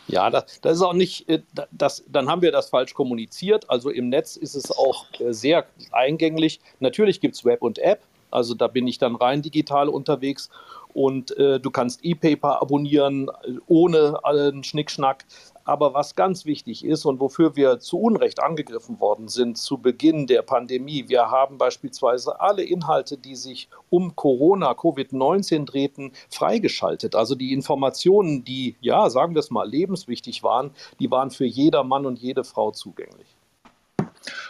[0.08, 3.68] Ja, das, das, ist auch nicht, äh, das, dann haben wir das falsch kommuniziert.
[3.68, 6.58] Also im Netz ist es auch äh, sehr eingänglich.
[6.80, 10.48] Natürlich gibt es Web und App, also da bin ich dann rein digital unterwegs
[10.94, 15.26] und äh, du kannst E-Paper abonnieren äh, ohne allen Schnickschnack.
[15.64, 20.27] Aber was ganz wichtig ist und wofür wir zu Unrecht angegriffen worden sind zu Beginn
[20.27, 27.14] der Pandemie, wir haben beispielsweise alle Inhalte, die sich um Corona, Covid-19 drehten, freigeschaltet.
[27.14, 31.83] Also die Informationen, die, ja, sagen wir es mal, lebenswichtig waren, die waren für jeder
[31.85, 33.37] Mann und jede Frau zugänglich.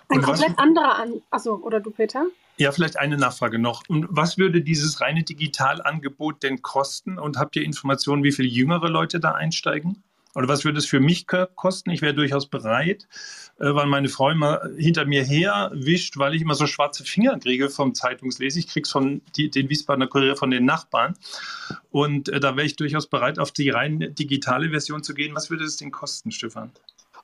[0.09, 1.23] Ein komplett anderer an.
[1.31, 2.27] Achso, oder du, Peter?
[2.57, 3.83] Ja, vielleicht eine Nachfrage noch.
[3.89, 7.19] Und was würde dieses reine Digitalangebot denn kosten?
[7.19, 10.03] Und habt ihr Informationen, wie viele jüngere Leute da einsteigen?
[10.35, 11.91] Oder was würde es für mich kosten?
[11.91, 13.07] Ich wäre durchaus bereit,
[13.59, 17.39] äh, weil meine Frau immer hinter mir her wischt, weil ich immer so schwarze Finger
[17.39, 18.59] kriege vom Zeitungslesen.
[18.59, 21.17] Ich kriege es von die, den Wiesbadener Kurier von den Nachbarn.
[21.91, 25.35] Und äh, da wäre ich durchaus bereit, auf die rein digitale Version zu gehen.
[25.35, 26.73] Was würde es denn kosten, Stefan?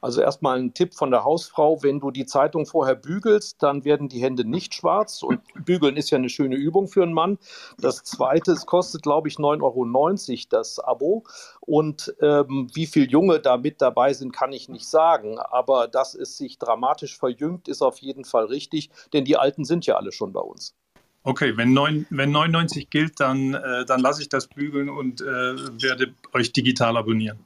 [0.01, 4.09] Also erstmal ein Tipp von der Hausfrau, wenn du die Zeitung vorher bügelst, dann werden
[4.09, 7.39] die Hände nicht schwarz und bügeln ist ja eine schöne Übung für einen Mann.
[7.79, 11.25] Das zweite, es kostet glaube ich 9,90 Euro das Abo
[11.61, 16.15] und ähm, wie viele Junge da mit dabei sind, kann ich nicht sagen, aber dass
[16.15, 20.13] es sich dramatisch verjüngt, ist auf jeden Fall richtig, denn die Alten sind ja alle
[20.13, 20.75] schon bei uns.
[21.23, 25.25] Okay, wenn, 9, wenn 99 gilt, dann, äh, dann lasse ich das bügeln und äh,
[25.25, 27.45] werde euch digital abonnieren.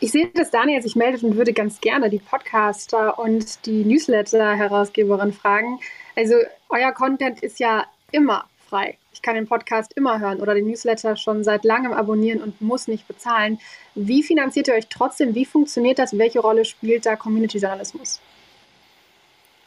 [0.00, 5.32] Ich sehe, dass Daniel sich meldet und würde ganz gerne die Podcaster und die Newsletter-Herausgeberin
[5.32, 5.78] fragen.
[6.14, 6.34] Also
[6.68, 8.98] euer Content ist ja immer frei.
[9.12, 12.88] Ich kann den Podcast immer hören oder den Newsletter schon seit langem abonnieren und muss
[12.88, 13.58] nicht bezahlen.
[13.94, 15.34] Wie finanziert ihr euch trotzdem?
[15.34, 16.18] Wie funktioniert das?
[16.18, 18.20] Welche Rolle spielt da Community-Journalismus?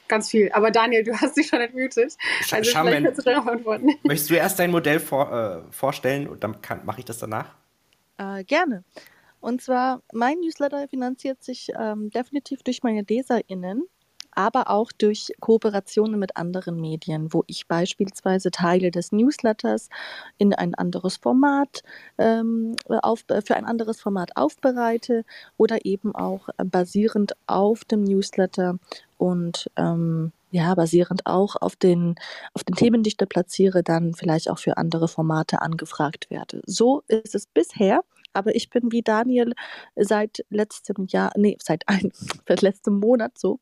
[0.07, 0.51] Ganz viel.
[0.53, 2.17] Aber Daniel, du hast dich schon entmutet.
[2.51, 3.89] Also Schau, vielleicht kannst du darauf antworten.
[4.03, 7.53] Möchtest du erst dein Modell vor, äh, vorstellen und dann mache ich das danach?
[8.17, 8.83] Äh, gerne.
[9.41, 13.84] Und zwar, mein Newsletter finanziert sich ähm, definitiv durch meine LeserInnen,
[14.32, 19.89] aber auch durch Kooperationen mit anderen Medien, wo ich beispielsweise Teile des Newsletters
[20.38, 21.84] in ein anderes Format
[22.17, 25.25] ähm, auf, für ein anderes Format aufbereite
[25.58, 28.78] oder eben auch basierend auf dem Newsletter
[29.17, 32.15] und ähm, ja, basierend auch auf den,
[32.54, 36.62] auf den Themen, die ich da platziere, dann vielleicht auch für andere Formate angefragt werde.
[36.65, 38.02] So ist es bisher.
[38.34, 39.54] Aber ich bin wie Daniel
[39.96, 42.12] seit letztem Jahr, nee, seit, ein,
[42.48, 43.60] seit letztem Monat so,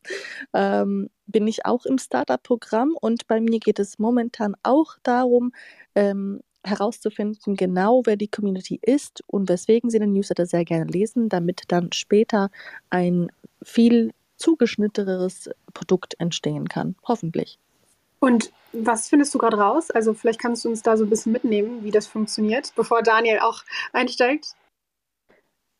[0.53, 5.51] ähm, bin ich auch im Startup-Programm und bei mir geht es momentan auch darum,
[5.95, 11.29] ähm, herauszufinden, genau wer die Community ist und weswegen sie den Newsletter sehr gerne lesen,
[11.29, 12.49] damit dann später
[12.89, 13.31] ein
[13.63, 16.95] viel zugeschnitteneres Produkt entstehen kann.
[17.07, 17.59] Hoffentlich.
[18.19, 19.91] Und was findest du gerade raus?
[19.91, 23.39] Also vielleicht kannst du uns da so ein bisschen mitnehmen, wie das funktioniert, bevor Daniel
[23.39, 24.55] auch einsteigt.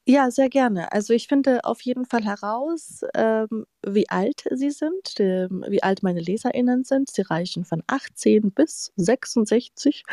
[0.10, 0.90] Ja, sehr gerne.
[0.94, 6.02] Also ich finde auf jeden Fall heraus, ähm, wie alt sie sind, äh, wie alt
[6.02, 7.10] meine LeserInnen sind.
[7.12, 10.04] Sie reichen von 18 bis 66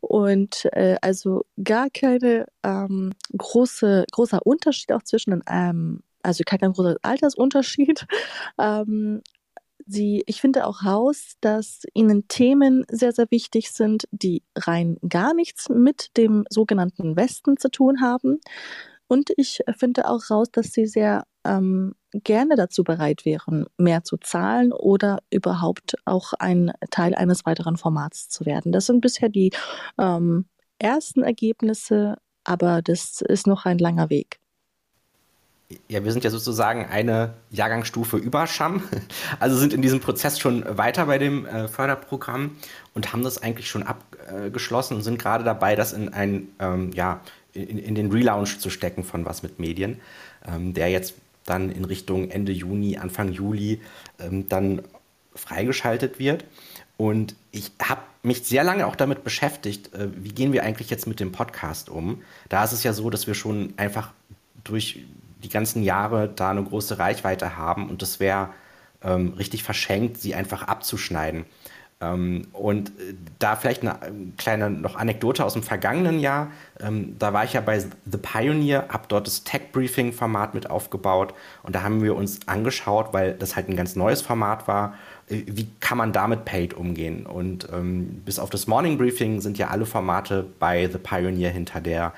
[0.00, 6.72] und äh, also gar keine ähm, große, großer Unterschied auch zwischen den, ähm, also kein
[6.72, 8.06] großer Altersunterschied.
[8.58, 9.22] Ähm,
[9.86, 15.34] Sie, ich finde auch raus, dass ihnen Themen sehr, sehr wichtig sind, die rein gar
[15.34, 18.40] nichts mit dem sogenannten Westen zu tun haben.
[19.10, 24.18] Und ich finde auch raus, dass sie sehr ähm, gerne dazu bereit wären, mehr zu
[24.18, 28.70] zahlen oder überhaupt auch ein Teil eines weiteren Formats zu werden.
[28.70, 29.50] Das sind bisher die
[29.98, 30.44] ähm,
[30.78, 34.38] ersten Ergebnisse, aber das ist noch ein langer Weg.
[35.88, 38.84] Ja, wir sind ja sozusagen eine Jahrgangsstufe über Scham,
[39.40, 42.58] also sind in diesem Prozess schon weiter bei dem äh, Förderprogramm
[42.94, 47.20] und haben das eigentlich schon abgeschlossen und sind gerade dabei, das in ein, ähm, ja,
[47.52, 50.00] in, in, den Relaunch zu stecken von Was mit Medien,
[50.46, 53.80] ähm, der jetzt dann in Richtung Ende Juni, Anfang Juli
[54.18, 54.82] ähm, dann
[55.34, 56.44] freigeschaltet wird.
[56.96, 61.06] Und ich habe mich sehr lange auch damit beschäftigt, äh, wie gehen wir eigentlich jetzt
[61.06, 62.22] mit dem Podcast um.
[62.48, 64.12] Da ist es ja so, dass wir schon einfach
[64.64, 65.04] durch
[65.42, 68.50] die ganzen Jahre da eine große Reichweite haben und das wäre
[69.02, 71.46] ähm, richtig verschenkt, sie einfach abzuschneiden.
[72.02, 76.50] Ähm, und äh, da vielleicht eine äh, kleine noch Anekdote aus dem vergangenen Jahr.
[76.80, 81.74] Ähm, da war ich ja bei The Pioneer, habe dort das Tech-Briefing-Format mit aufgebaut und
[81.74, 84.94] da haben wir uns angeschaut, weil das halt ein ganz neues Format war,
[85.28, 87.26] äh, wie kann man damit Paid umgehen.
[87.26, 91.82] Und ähm, bis auf das Morning Briefing sind ja alle Formate bei The Pioneer hinter
[91.82, 92.14] der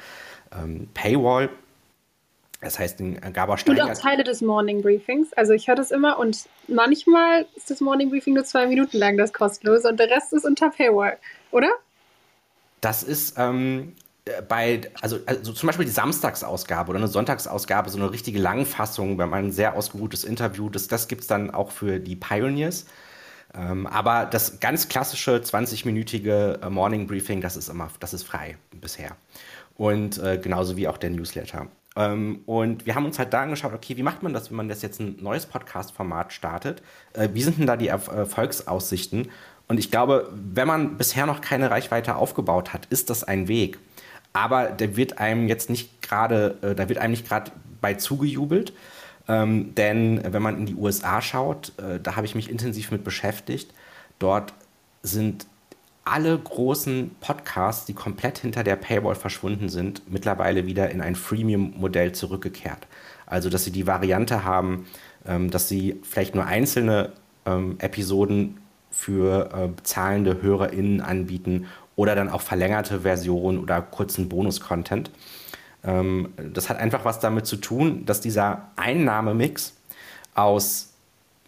[0.57, 1.49] ähm, Paywall.
[2.63, 3.89] Das heißt, den Gabor Steingart...
[3.89, 5.33] Und auch Teile des Morning Briefings.
[5.35, 9.19] Also ich höre das immer und manchmal ist das Morning Briefing nur zwei Minuten lang,
[9.19, 11.19] das kostenlose, und der Rest ist unter Paywall,
[11.51, 11.69] oder?
[12.81, 13.95] Das ist ähm,
[14.49, 19.29] bei, also, also zum Beispiel die Samstagsausgabe oder eine Sonntagsausgabe, so eine richtige Langfassung, wenn
[19.29, 22.87] man ein sehr ausgeruhtes Interview, das, das gibt es dann auch für die Pioneers.
[23.55, 28.57] Ähm, aber das ganz klassische 20-minütige äh, Morning Briefing, das ist immer, das ist frei
[28.81, 29.17] bisher.
[29.77, 31.67] Und äh, genauso wie auch der Newsletter.
[31.97, 34.69] Ähm, und wir haben uns halt da angeschaut, okay, wie macht man das, wenn man
[34.69, 36.83] das jetzt ein neues Podcast-Format startet?
[37.13, 39.31] Äh, wie sind denn da die Erfolgsaussichten?
[39.69, 43.79] Und ich glaube, wenn man bisher noch keine Reichweite aufgebaut hat, ist das ein Weg.
[44.33, 48.73] Aber der wird einem jetzt nicht gerade, äh, da wird einem nicht gerade bei zugejubelt.
[49.29, 53.05] Ähm, denn wenn man in die USA schaut, äh, da habe ich mich intensiv mit
[53.05, 53.73] beschäftigt.
[54.19, 54.53] Dort
[55.03, 55.47] sind
[56.05, 62.13] alle großen Podcasts, die komplett hinter der Paywall verschwunden sind, mittlerweile wieder in ein Freemium-Modell
[62.13, 62.87] zurückgekehrt.
[63.27, 64.87] Also, dass sie die Variante haben,
[65.27, 67.13] ähm, dass sie vielleicht nur einzelne
[67.47, 68.59] ähm, Episoden
[68.91, 75.11] für äh, zahlende HörerInnen anbieten oder dann auch verlängerte Versionen oder kurzen Bonus-Content.
[75.85, 79.75] Ähm, das hat einfach was damit zu tun, dass dieser Einnahmemix
[80.35, 80.93] aus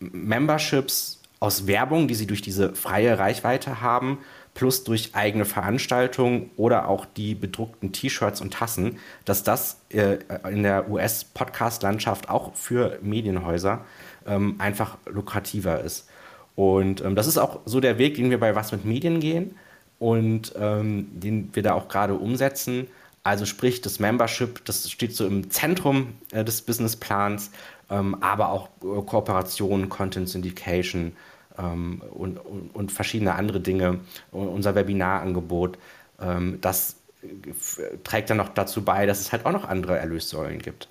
[0.01, 4.19] Memberships, aus Werbung, die sie durch diese freie Reichweite haben,
[4.55, 10.62] plus durch eigene Veranstaltungen oder auch die bedruckten T-Shirts und Tassen, dass das äh, in
[10.62, 13.85] der US-Podcast-Landschaft auch für Medienhäuser
[14.27, 16.09] ähm, einfach lukrativer ist.
[16.55, 19.57] Und ähm, das ist auch so der Weg, den wir bei Was mit Medien gehen
[19.99, 22.87] und ähm, den wir da auch gerade umsetzen.
[23.25, 27.51] Also sprich, das Membership, das steht so im Zentrum äh, des Businessplans,
[27.90, 31.17] ähm, aber auch äh, Kooperation, Content Syndication,
[31.59, 34.01] ähm, und, und, und, verschiedene andere Dinge,
[34.33, 35.79] unser Webinarangebot,
[36.21, 36.97] ähm, das
[38.05, 40.88] trägt dann noch dazu bei, dass es halt auch noch andere Erlössäulen gibt.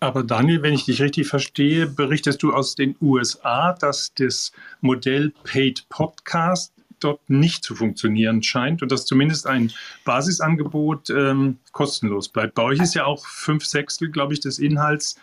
[0.00, 5.32] Aber Daniel, wenn ich dich richtig verstehe, berichtest du aus den USA, dass das Modell
[5.44, 9.72] Paid Podcast dort nicht zu funktionieren scheint und dass zumindest ein
[10.04, 12.54] Basisangebot ähm, kostenlos bleibt.
[12.54, 15.16] Bei euch ist ja auch fünf Sechstel, glaube ich, des Inhalts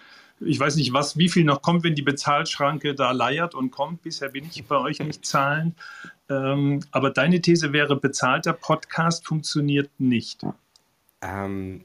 [0.46, 4.02] ich weiß nicht, was, wie viel noch kommt, wenn die Bezahlschranke da leiert und kommt.
[4.02, 5.76] Bisher bin ich bei euch nicht zahlen.
[6.30, 10.42] Ähm, aber deine These wäre, bezahlter Podcast funktioniert nicht.
[11.22, 11.84] Ähm,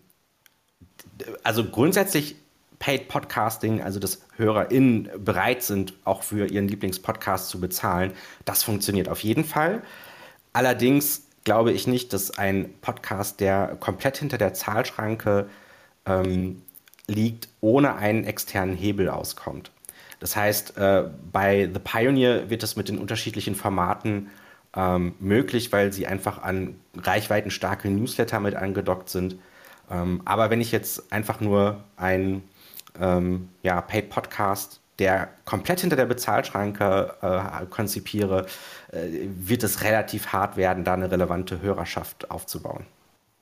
[1.42, 2.36] also grundsätzlich
[2.78, 8.12] Paid Podcasting, also dass HörerInnen bereit sind, auch für ihren Lieblingspodcast zu bezahlen,
[8.44, 9.82] das funktioniert auf jeden Fall.
[10.52, 15.48] Allerdings glaube ich nicht, dass ein Podcast, der komplett hinter der Zahlschranke
[16.04, 16.62] ähm,
[17.08, 19.70] liegt, ohne einen externen Hebel auskommt.
[20.18, 24.30] Das heißt, äh, bei The Pioneer wird es mit den unterschiedlichen Formaten
[24.74, 29.36] ähm, möglich, weil sie einfach an reichweitenstarke Newsletter mit angedockt sind.
[29.90, 32.42] Ähm, aber wenn ich jetzt einfach nur ein
[33.00, 38.46] ähm, ja, Paid Podcast, der komplett hinter der Bezahlschranke äh, konzipiere,
[38.90, 38.98] äh,
[39.38, 42.86] wird es relativ hart werden, da eine relevante Hörerschaft aufzubauen.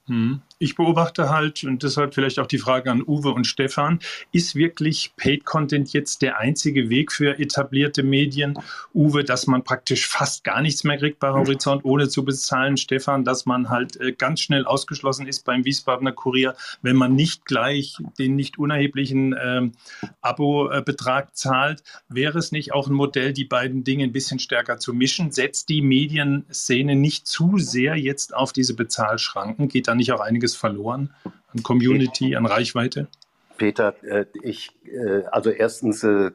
[0.06, 0.42] Hm.
[0.58, 3.98] Ich beobachte halt, und deshalb vielleicht auch die Frage an Uwe und Stefan,
[4.32, 8.54] ist wirklich Paid Content jetzt der einzige Weg für etablierte Medien?
[8.94, 12.76] Uwe, dass man praktisch fast gar nichts mehr kriegt bei Horizont, ohne zu bezahlen.
[12.76, 17.46] Stefan, dass man halt äh, ganz schnell ausgeschlossen ist beim Wiesbadener Kurier, wenn man nicht
[17.46, 19.72] gleich den nicht unerheblichen ähm,
[20.20, 21.82] Abo-Betrag zahlt.
[22.08, 25.32] Wäre es nicht auch ein Modell, die beiden Dinge ein bisschen stärker zu mischen?
[25.32, 29.68] Setzt die Medienszene nicht zu sehr jetzt auf diese Bezahlschranken?
[29.68, 33.08] Geht da nicht auch einiges verloren an Community, an Reichweite?
[33.56, 36.32] Peter, äh, ich, äh, also erstens, äh,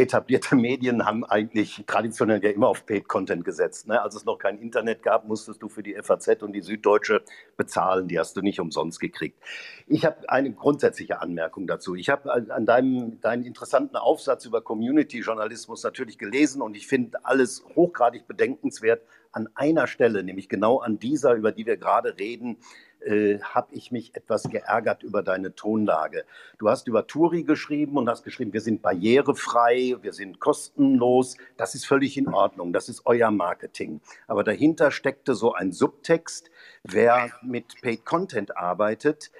[0.00, 3.86] etablierte Medien haben eigentlich traditionell ja immer auf Paid Content gesetzt.
[3.86, 4.00] Ne?
[4.00, 7.22] Als es noch kein Internet gab, musstest du für die FAZ und die Süddeutsche
[7.56, 8.08] bezahlen.
[8.08, 9.38] Die hast du nicht umsonst gekriegt.
[9.86, 11.94] Ich habe eine grundsätzliche Anmerkung dazu.
[11.94, 17.64] Ich habe an deinem, deinen interessanten Aufsatz über Community-Journalismus natürlich gelesen und ich finde alles
[17.76, 22.58] hochgradig bedenkenswert an einer Stelle, nämlich genau an dieser, über die wir gerade reden,
[23.00, 26.24] äh, habe ich mich etwas geärgert über deine Tonlage.
[26.58, 31.36] Du hast über Turi geschrieben und hast geschrieben, wir sind barrierefrei, wir sind kostenlos.
[31.56, 34.00] Das ist völlig in Ordnung, das ist euer Marketing.
[34.26, 36.50] Aber dahinter steckte so ein Subtext,
[36.84, 39.30] wer mit Paid Content arbeitet,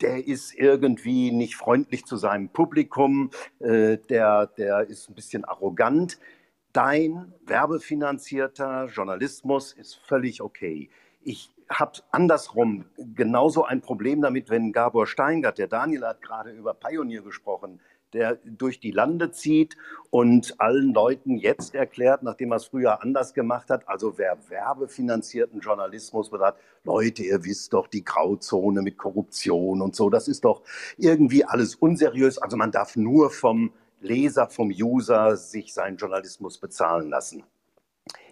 [0.00, 3.30] der ist irgendwie nicht freundlich zu seinem Publikum,
[3.60, 6.18] äh, der, der ist ein bisschen arrogant.
[6.74, 10.90] Dein werbefinanzierter Journalismus ist völlig okay.
[11.22, 16.74] Ich habe andersrum genauso ein Problem damit, wenn Gabor Steingart, der Daniel hat gerade über
[16.74, 17.78] Pioneer gesprochen,
[18.12, 19.76] der durch die Lande zieht
[20.10, 25.60] und allen Leuten jetzt erklärt, nachdem er es früher anders gemacht hat, also wer werbefinanzierten
[25.60, 30.62] Journalismus betreibt, Leute, ihr wisst doch, die Grauzone mit Korruption und so, das ist doch
[30.96, 32.38] irgendwie alles unseriös.
[32.38, 33.72] Also man darf nur vom
[34.04, 37.44] Leser, vom User sich seinen Journalismus bezahlen lassen.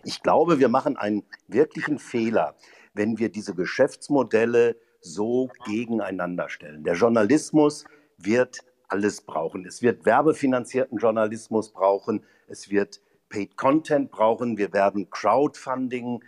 [0.04, 2.54] Ich glaube, wir machen einen wirklichen Fehler,
[2.94, 6.84] wenn wir diese Geschäftsmodelle so gegeneinander stellen.
[6.84, 7.84] Der Journalismus
[8.18, 9.64] wird alles brauchen.
[9.64, 12.24] Es wird werbefinanzierten Journalismus brauchen.
[12.48, 13.00] Es wird
[13.30, 14.58] Paid Content brauchen.
[14.58, 16.26] Wir werden Crowdfunding äh,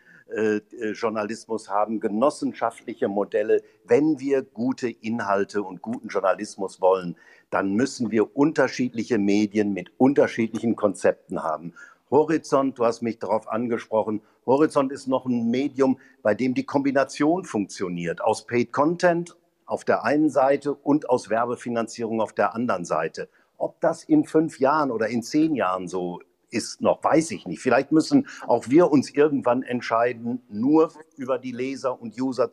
[0.95, 3.63] Journalismus haben, genossenschaftliche Modelle.
[3.85, 7.17] Wenn wir gute Inhalte und guten Journalismus wollen,
[7.51, 11.75] dann müssen wir unterschiedliche Medien mit unterschiedlichen Konzepten haben.
[12.11, 17.45] Horizont, du hast mich darauf angesprochen, Horizont ist noch ein Medium, bei dem die Kombination
[17.45, 23.29] funktioniert aus Paid Content auf der einen Seite und aus Werbefinanzierung auf der anderen Seite.
[23.57, 26.21] Ob das in fünf Jahren oder in zehn Jahren so
[26.55, 27.61] ist, noch weiß ich nicht.
[27.61, 32.51] Vielleicht müssen auch wir uns irgendwann entscheiden, nur über die Leser und User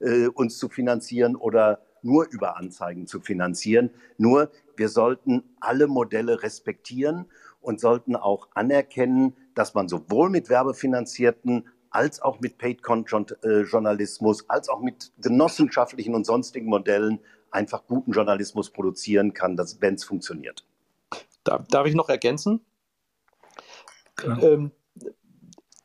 [0.00, 3.90] äh, uns zu finanzieren oder nur über Anzeigen zu finanzieren.
[4.18, 7.26] Nur wir sollten alle Modelle respektieren
[7.60, 14.80] und sollten auch anerkennen, dass man sowohl mit werbefinanzierten als auch mit Paid-Journalismus, als auch
[14.80, 20.64] mit genossenschaftlichen und sonstigen Modellen einfach guten Journalismus produzieren kann, wenn es funktioniert.
[21.44, 22.60] Darf, ich noch ergänzen?
[24.24, 24.72] Ähm,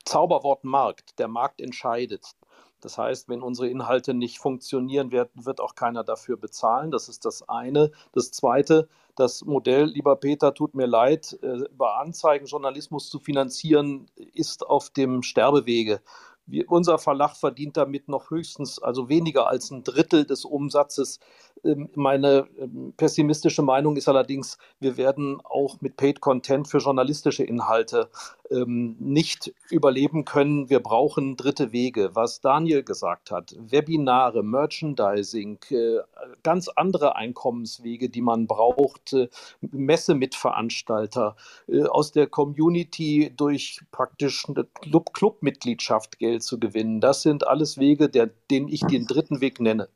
[0.06, 1.20] Zauberwort Markt.
[1.20, 2.36] Der Markt entscheidet.
[2.80, 6.92] Das heißt, wenn unsere Inhalte nicht funktionieren, wird, wird auch keiner dafür bezahlen.
[6.92, 7.92] Das ist das eine.
[8.14, 14.66] Das zweite, das Modell, lieber Peter, tut mir leid, äh, über Anzeigenjournalismus zu finanzieren, ist
[14.66, 16.02] auf dem Sterbewege.
[16.48, 21.20] Wir, unser Verlag verdient damit noch höchstens, also weniger als ein Drittel des Umsatzes.
[21.64, 27.44] Ähm, meine ähm, pessimistische Meinung ist allerdings, wir werden auch mit Paid Content für journalistische
[27.44, 28.10] Inhalte
[28.50, 30.70] nicht überleben können.
[30.70, 32.12] Wir brauchen dritte Wege.
[32.14, 35.98] Was Daniel gesagt hat, Webinare, Merchandising, äh,
[36.44, 39.30] ganz andere Einkommenswege, die man braucht, äh,
[39.62, 41.36] Messemithveranstalter,
[41.68, 44.66] äh, aus der Community durch praktisch eine
[45.14, 47.02] Club-Mitgliedschaft Geld zu gewinnen.
[47.02, 49.90] Das sind alles Wege, der, den ich den dritten Weg nenne.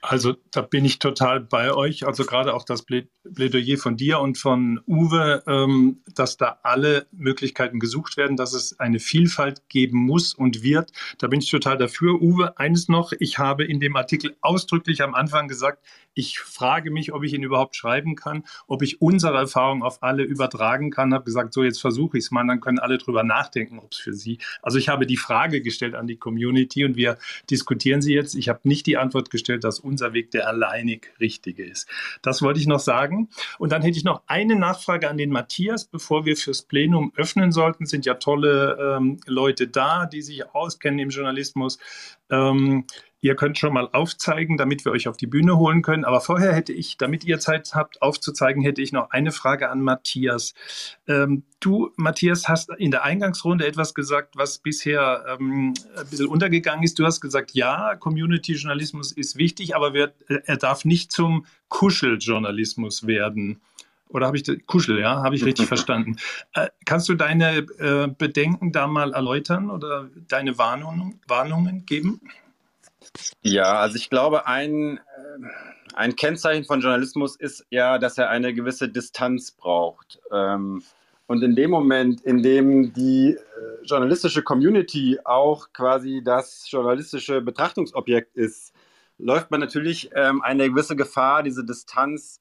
[0.00, 2.06] Also da bin ich total bei euch.
[2.06, 7.78] Also gerade auch das Plädoyer von dir und von Uwe, ähm, dass da alle Möglichkeiten
[7.78, 10.90] gesucht werden, dass es eine Vielfalt geben muss und wird.
[11.18, 12.20] Da bin ich total dafür.
[12.20, 13.12] Uwe, eines noch.
[13.18, 17.42] Ich habe in dem Artikel ausdrücklich am Anfang gesagt, ich frage mich, ob ich ihn
[17.42, 21.14] überhaupt schreiben kann, ob ich unsere Erfahrung auf alle übertragen kann.
[21.14, 23.98] Habe gesagt, so jetzt versuche ich es mal, dann können alle drüber nachdenken, ob es
[23.98, 24.38] für sie.
[24.62, 27.18] Also ich habe die Frage gestellt an die Community und wir
[27.50, 28.34] diskutieren sie jetzt.
[28.34, 31.88] Ich habe nicht die Antwort gestellt, dass unser Weg der alleinig richtige ist.
[32.22, 33.28] Das wollte ich noch sagen.
[33.58, 37.52] Und dann hätte ich noch eine Nachfrage an den Matthias, bevor wir fürs Plenum öffnen
[37.52, 37.86] sollten.
[37.86, 41.78] Sind ja tolle ähm, Leute da, die sich auskennen im Journalismus.
[42.30, 42.86] Ähm,
[43.24, 46.04] Ihr könnt schon mal aufzeigen, damit wir euch auf die Bühne holen können.
[46.04, 49.80] Aber vorher hätte ich, damit ihr Zeit habt aufzuzeigen, hätte ich noch eine Frage an
[49.80, 50.54] Matthias.
[51.06, 56.82] Ähm, du, Matthias, hast in der Eingangsrunde etwas gesagt, was bisher ähm, ein bisschen untergegangen
[56.82, 56.98] ist.
[56.98, 63.60] Du hast gesagt, ja, Community-Journalismus ist wichtig, aber wir, er darf nicht zum Kuscheljournalismus werden.
[64.08, 66.16] Oder habe ich Kuschel, ja, habe ich richtig verstanden.
[66.54, 72.20] Äh, kannst du deine äh, Bedenken da mal erläutern oder deine Warnung, Warnungen geben?
[73.42, 75.00] Ja, also ich glaube, ein, äh,
[75.94, 80.20] ein Kennzeichen von Journalismus ist ja, dass er eine gewisse Distanz braucht.
[80.30, 80.82] Ähm,
[81.26, 88.36] und in dem Moment, in dem die äh, journalistische Community auch quasi das journalistische Betrachtungsobjekt
[88.36, 88.72] ist,
[89.18, 92.40] läuft man natürlich ähm, eine gewisse Gefahr, diese Distanz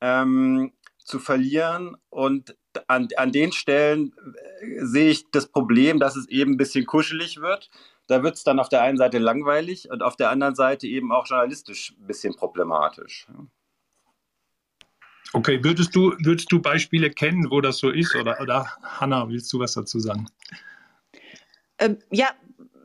[0.00, 1.96] ähm, zu verlieren.
[2.10, 2.56] Und
[2.88, 4.12] an, an den Stellen
[4.60, 7.70] äh, sehe ich das Problem, dass es eben ein bisschen kuschelig wird.
[8.06, 11.12] Da wird es dann auf der einen Seite langweilig und auf der anderen Seite eben
[11.12, 13.26] auch journalistisch ein bisschen problematisch.
[15.32, 18.14] Okay, würdest du, würdest du Beispiele kennen, wo das so ist?
[18.14, 20.28] Oder, oder Hanna, willst du was dazu sagen?
[21.78, 22.30] Ähm, ja,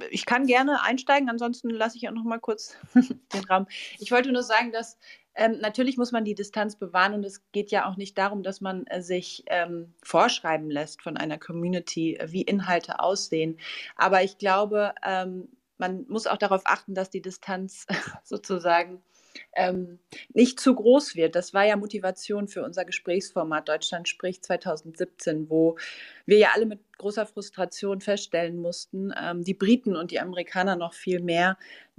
[0.10, 2.76] ich kann gerne einsteigen, ansonsten lasse ich auch noch mal kurz
[3.34, 3.68] den Raum.
[4.00, 4.98] Ich wollte nur sagen, dass
[5.36, 8.62] ähm, natürlich muss man die Distanz bewahren und es geht ja auch nicht darum, dass
[8.62, 13.58] man äh, sich ähm, vorschreiben lässt von einer Community, äh, wie Inhalte aussehen.
[13.96, 17.88] Aber ich glaube, ähm, man muss auch darauf achten, dass die Distanz
[18.24, 19.02] sozusagen
[19.56, 20.00] ähm,
[20.34, 21.36] nicht zu groß wird.
[21.36, 25.78] Das war ja Motivation für unser Gesprächsformat Deutschland spricht 2017, wo
[26.32, 30.94] wir ja alle mit großer Frustration feststellen mussten, ähm, die Briten und die Amerikaner noch
[30.94, 31.58] viel mehr,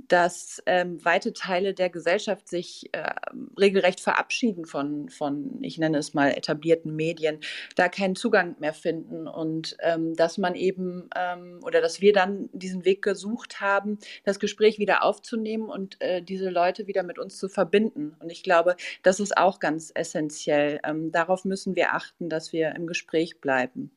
[0.09, 3.15] dass ähm, weite Teile der Gesellschaft sich äh,
[3.59, 7.41] regelrecht verabschieden von, von, ich nenne es mal, etablierten Medien,
[7.77, 12.49] da keinen Zugang mehr finden und ähm, dass man eben ähm, oder dass wir dann
[12.53, 17.37] diesen Weg gesucht haben, das Gespräch wieder aufzunehmen und äh, diese Leute wieder mit uns
[17.37, 18.17] zu verbinden.
[18.21, 20.81] Und ich glaube, das ist auch ganz essentiell.
[20.85, 23.91] Ähm, darauf müssen wir achten, dass wir im Gespräch bleiben.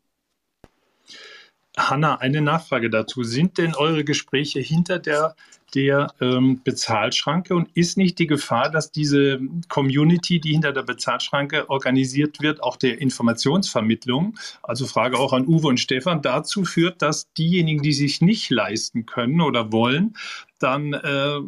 [1.77, 3.23] Hanna, eine Nachfrage dazu.
[3.23, 5.35] Sind denn eure Gespräche hinter der,
[5.75, 11.69] der ähm, Bezahlschranke und ist nicht die Gefahr, dass diese Community, die hinter der Bezahlschranke
[11.69, 17.31] organisiert wird, auch der Informationsvermittlung, also Frage auch an Uwe und Stefan, dazu führt, dass
[17.33, 20.15] diejenigen, die sich nicht leisten können oder wollen,
[20.59, 21.39] dann äh,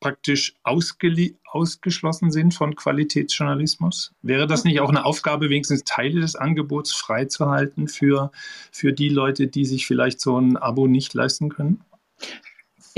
[0.00, 4.12] praktisch ausgeschlossen sind von Qualitätsjournalismus?
[4.22, 8.32] Wäre das nicht auch eine Aufgabe, wenigstens Teile des Angebots freizuhalten für,
[8.72, 11.80] für die Leute, die sich vielleicht so ein Abo nicht leisten können?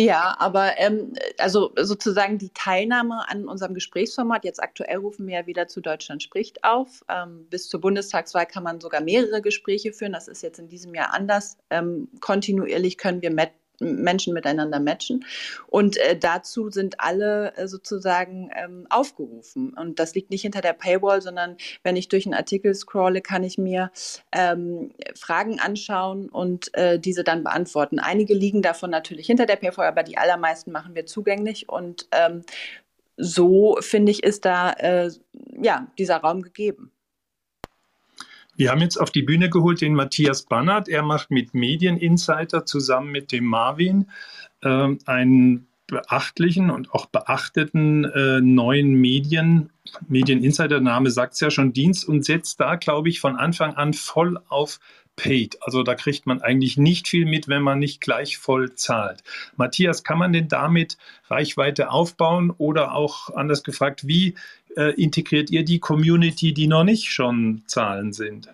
[0.01, 5.47] Ja, aber ähm, also sozusagen die Teilnahme an unserem Gesprächsformat, jetzt aktuell rufen wir ja
[5.49, 7.05] wieder zu Deutschland spricht auf.
[7.09, 10.13] Ähm, bis zur Bundestagswahl kann man sogar mehrere Gespräche führen.
[10.13, 11.57] Das ist jetzt in diesem Jahr anders.
[11.71, 13.51] Ähm, kontinuierlich können wir mit
[13.81, 15.25] Menschen miteinander matchen.
[15.67, 19.75] Und äh, dazu sind alle äh, sozusagen ähm, aufgerufen.
[19.75, 23.45] Und das liegt nicht hinter der Paywall, sondern wenn ich durch einen Artikel scrolle, kann
[23.45, 23.91] ich mir
[24.33, 27.99] ähm, Fragen anschauen und äh, diese dann beantworten.
[27.99, 31.69] Einige liegen davon natürlich hinter der Paywall, aber die allermeisten machen wir zugänglich.
[31.69, 32.43] Und ähm,
[33.17, 35.11] so, finde ich, ist da äh,
[35.61, 36.93] ja, dieser Raum gegeben.
[38.59, 40.89] Wir haben jetzt auf die Bühne geholt den Matthias Bannert.
[40.89, 44.11] Er macht mit Medieninsider zusammen mit dem Marvin
[44.63, 49.71] äh, einen beachtlichen und auch beachteten äh, neuen Medien,
[50.09, 54.41] Medieninsider-Name sagt es ja schon, Dienst und setzt da, glaube ich, von Anfang an voll
[54.49, 54.81] auf
[55.15, 55.59] Paid.
[55.63, 59.23] Also da kriegt man eigentlich nicht viel mit, wenn man nicht gleich voll zahlt.
[59.57, 60.97] Matthias, kann man denn damit
[61.29, 64.35] Reichweite aufbauen oder auch anders gefragt, wie
[64.79, 68.49] äh, integriert ihr die Community, die noch nicht schon Zahlen sind?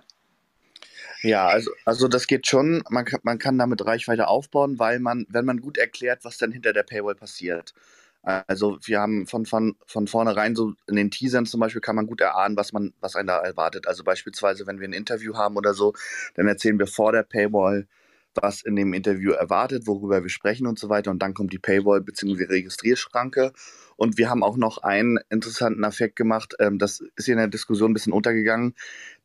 [1.23, 2.83] Ja, also, also das geht schon.
[2.89, 6.51] Man kann, man kann damit Reichweite aufbauen, weil man, wenn man gut erklärt, was dann
[6.51, 7.75] hinter der Paywall passiert.
[8.23, 12.07] Also wir haben von, von, von vornherein so in den Teasern zum Beispiel kann man
[12.07, 13.87] gut erahnen, was man, was einen da erwartet.
[13.87, 15.93] Also beispielsweise, wenn wir ein Interview haben oder so,
[16.35, 17.87] dann erzählen wir vor der Paywall,
[18.41, 21.11] was in dem Interview erwartet, worüber wir sprechen und so weiter.
[21.11, 22.45] Und dann kommt die Paywall bzw.
[22.45, 23.53] Registrierschranke.
[23.97, 27.49] Und wir haben auch noch einen interessanten Effekt gemacht, ähm, das ist hier in der
[27.49, 28.75] Diskussion ein bisschen untergegangen,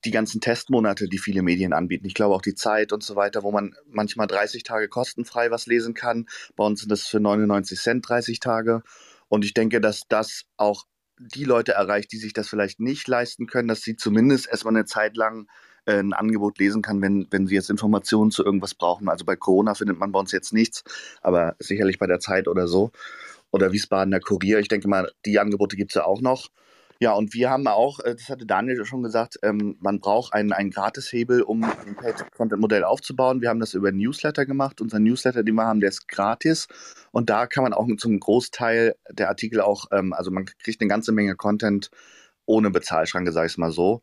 [0.06, 2.06] die ganzen Testmonate, die viele Medien anbieten.
[2.06, 5.66] Ich glaube auch die Zeit und so weiter, wo man manchmal 30 Tage kostenfrei was
[5.66, 6.28] lesen kann.
[6.56, 8.84] Bei uns sind das für 99 Cent 30 Tage.
[9.28, 10.86] Und ich denke, dass das auch
[11.20, 14.86] die Leute erreicht, die sich das vielleicht nicht leisten können, dass sie zumindest erstmal eine
[14.86, 15.48] Zeit lang
[15.90, 19.10] ein Angebot lesen kann, wenn, wenn sie jetzt Informationen zu irgendwas brauchen.
[19.10, 20.84] Also bei Corona findet man bei uns jetzt nichts,
[21.22, 22.92] aber sicherlich bei der Zeit oder so
[23.52, 24.60] oder Wiesbadener Kurier.
[24.60, 26.50] Ich denke mal, die Angebote gibt es ja auch noch.
[27.02, 30.52] Ja, und wir haben auch, äh, das hatte Daniel schon gesagt, ähm, man braucht einen,
[30.52, 33.40] einen Gratishebel, um ein Paid-Content-Modell aufzubauen.
[33.40, 34.82] Wir haben das über Newsletter gemacht.
[34.82, 36.68] Unser Newsletter, den wir haben, der ist gratis.
[37.12, 40.90] Und da kann man auch zum Großteil der Artikel auch, ähm, also man kriegt eine
[40.90, 41.90] ganze Menge Content
[42.46, 44.02] ohne Bezahlschranke, sage ich es mal so.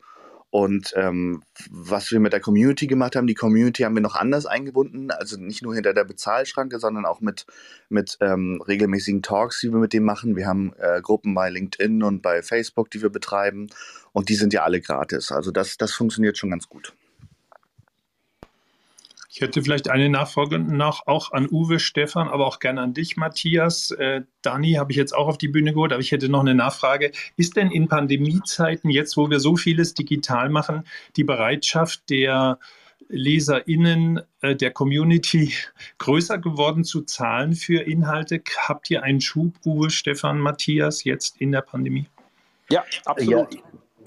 [0.49, 4.45] Und ähm, was wir mit der Community gemacht haben, die Community haben wir noch anders
[4.45, 7.45] eingebunden, also nicht nur hinter der Bezahlschranke, sondern auch mit,
[7.89, 10.37] mit ähm, regelmäßigen Talks, die wir mit dem machen.
[10.37, 13.67] Wir haben äh, Gruppen bei LinkedIn und bei Facebook, die wir betreiben
[14.13, 15.31] und die sind ja alle gratis.
[15.33, 16.93] Also das, das funktioniert schon ganz gut.
[19.37, 23.17] Ich hätte vielleicht eine Nachfrage noch auch an Uwe, Stefan, aber auch gerne an dich,
[23.17, 23.91] Matthias.
[23.91, 26.55] Äh, Dani habe ich jetzt auch auf die Bühne geholt, aber ich hätte noch eine
[26.55, 27.11] Nachfrage.
[27.35, 30.85] Ist denn in Pandemiezeiten, jetzt wo wir so vieles digital machen,
[31.17, 32.57] die Bereitschaft der
[33.09, 35.53] LeserInnen äh, der Community
[35.99, 38.41] größer geworden zu zahlen für Inhalte?
[38.67, 42.07] Habt ihr einen Schub, Uwe, Stefan, Matthias, jetzt in der Pandemie?
[42.71, 43.53] Ja, absolut.
[43.53, 43.61] Ja,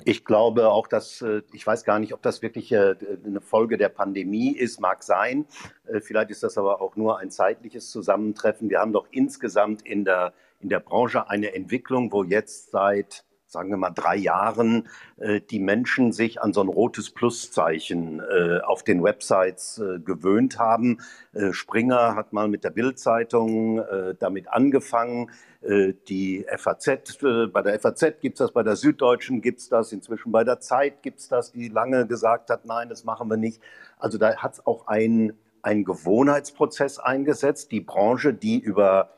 [0.05, 3.76] ich glaube auch, dass, äh, ich weiß gar nicht, ob das wirklich äh, eine Folge
[3.76, 5.46] der Pandemie ist, mag sein.
[5.86, 8.70] Äh, vielleicht ist das aber auch nur ein zeitliches Zusammentreffen.
[8.70, 13.70] Wir haben doch insgesamt in der, in der Branche eine Entwicklung, wo jetzt seit sagen
[13.70, 18.84] wir mal, drei Jahren äh, die Menschen sich an so ein rotes Pluszeichen äh, auf
[18.84, 20.98] den Websites äh, gewöhnt haben.
[21.32, 25.32] Äh, Springer hat mal mit der Bildzeitung äh, damit angefangen.
[25.62, 27.18] Äh, die FAZ,
[27.53, 30.61] bei der FAZ gibt es das, bei der Süddeutschen gibt es das, inzwischen bei der
[30.61, 33.61] Zeit gibt es das, die lange gesagt hat, nein, das machen wir nicht.
[33.98, 35.32] Also da hat es auch ein,
[35.62, 37.72] ein Gewohnheitsprozess eingesetzt.
[37.72, 39.11] Die Branche, die über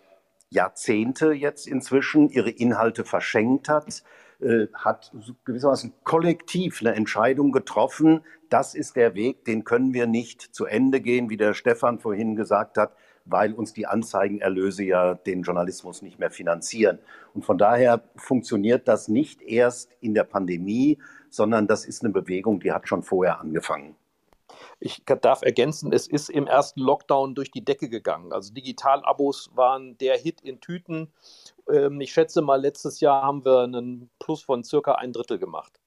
[0.49, 4.03] Jahrzehnte jetzt inzwischen ihre Inhalte verschenkt hat,
[4.43, 5.12] äh, hat
[5.45, 8.22] gewissermaßen kollektiv eine Entscheidung getroffen.
[8.49, 12.36] Das ist der Weg, den können wir nicht zu Ende gehen, wie der Stefan vorhin
[12.36, 16.99] gesagt hat, weil uns die Anzeigenerlöse ja den Journalismus nicht mehr finanzieren.
[17.34, 20.99] Und von daher funktioniert das nicht erst in der Pandemie,
[21.30, 23.97] sondern das ist eine Bewegung, die hat schon vorher angefangen.
[24.80, 28.32] Ich darf ergänzen, es ist im ersten Lockdown durch die Decke gegangen.
[28.32, 31.12] Also Digitalabos waren der Hit in Tüten.
[31.69, 35.82] Ähm, ich schätze mal, letztes Jahr haben wir einen Plus von circa ein Drittel gemacht.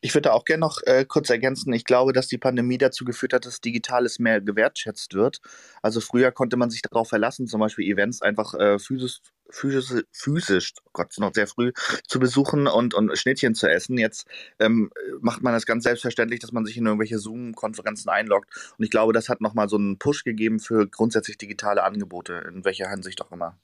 [0.00, 1.72] Ich würde auch gerne noch äh, kurz ergänzen.
[1.72, 5.40] Ich glaube, dass die Pandemie dazu geführt hat, dass Digitales mehr gewertschätzt wird.
[5.82, 10.74] Also früher konnte man sich darauf verlassen, zum Beispiel Events einfach äh, physisch, physisch, physisch,
[10.84, 11.72] oh Gott, noch sehr früh
[12.06, 13.98] zu besuchen und, und Schnittchen zu essen.
[13.98, 14.26] Jetzt
[14.58, 14.90] ähm,
[15.20, 18.50] macht man das ganz selbstverständlich, dass man sich in irgendwelche Zoom-Konferenzen einloggt.
[18.76, 22.64] Und ich glaube, das hat nochmal so einen Push gegeben für grundsätzlich digitale Angebote, in
[22.64, 23.58] welcher Hinsicht auch immer.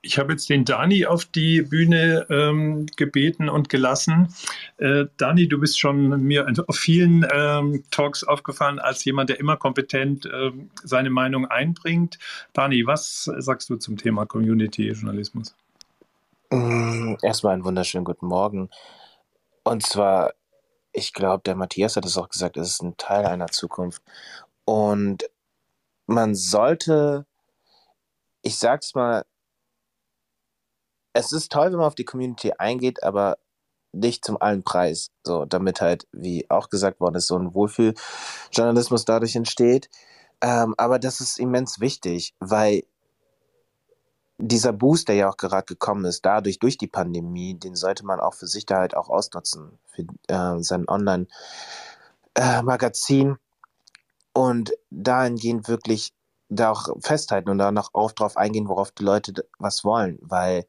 [0.00, 4.34] Ich habe jetzt den Dani auf die Bühne ähm, gebeten und gelassen.
[4.78, 9.56] Äh, Dani, du bist schon mir auf vielen ähm, Talks aufgefallen als jemand, der immer
[9.56, 10.52] kompetent äh,
[10.82, 12.18] seine Meinung einbringt.
[12.52, 15.54] Dani, was sagst du zum Thema Community-Journalismus?
[16.50, 18.70] Mm, erstmal einen wunderschönen guten Morgen.
[19.64, 20.32] Und zwar,
[20.92, 24.02] ich glaube, der Matthias hat es auch gesagt, es ist ein Teil einer Zukunft.
[24.64, 25.28] Und
[26.06, 27.26] man sollte,
[28.42, 29.24] ich sag's mal,
[31.18, 33.36] es ist toll, wenn man auf die Community eingeht, aber
[33.92, 35.10] nicht zum allen Preis.
[35.24, 39.90] So, damit halt, wie auch gesagt worden ist, so ein Wohlfühljournalismus dadurch entsteht.
[40.40, 42.84] Ähm, aber das ist immens wichtig, weil
[44.38, 48.20] dieser Boost, der ja auch gerade gekommen ist, dadurch, durch die Pandemie, den sollte man
[48.20, 53.30] auch für sich da halt auch ausnutzen, für äh, sein Online-Magazin.
[53.30, 53.36] Äh,
[54.32, 56.12] und dahingehend wirklich
[56.48, 60.64] da auch festhalten und da noch auf drauf eingehen, worauf die Leute was wollen, weil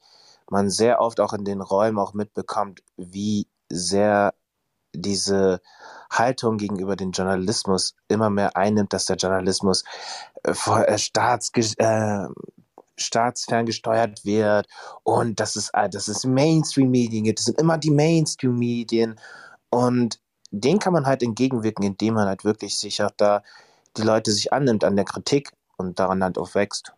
[0.51, 4.33] man sehr oft auch in den Räumen auch mitbekommt, wie sehr
[4.93, 5.61] diese
[6.11, 9.83] Haltung gegenüber dem Journalismus immer mehr einnimmt, dass der Journalismus
[10.43, 12.27] äh, äh staats, äh,
[12.97, 14.67] staatsferngesteuert wird
[15.03, 17.39] und das ist, äh, das ist Mainstream-Medien gibt.
[17.39, 19.19] Das sind immer die Mainstream-Medien
[19.69, 20.19] und
[20.51, 23.43] den kann man halt entgegenwirken, indem man halt wirklich sich auch da
[23.97, 26.93] die Leute sich annimmt an der Kritik und daran halt auch wächst.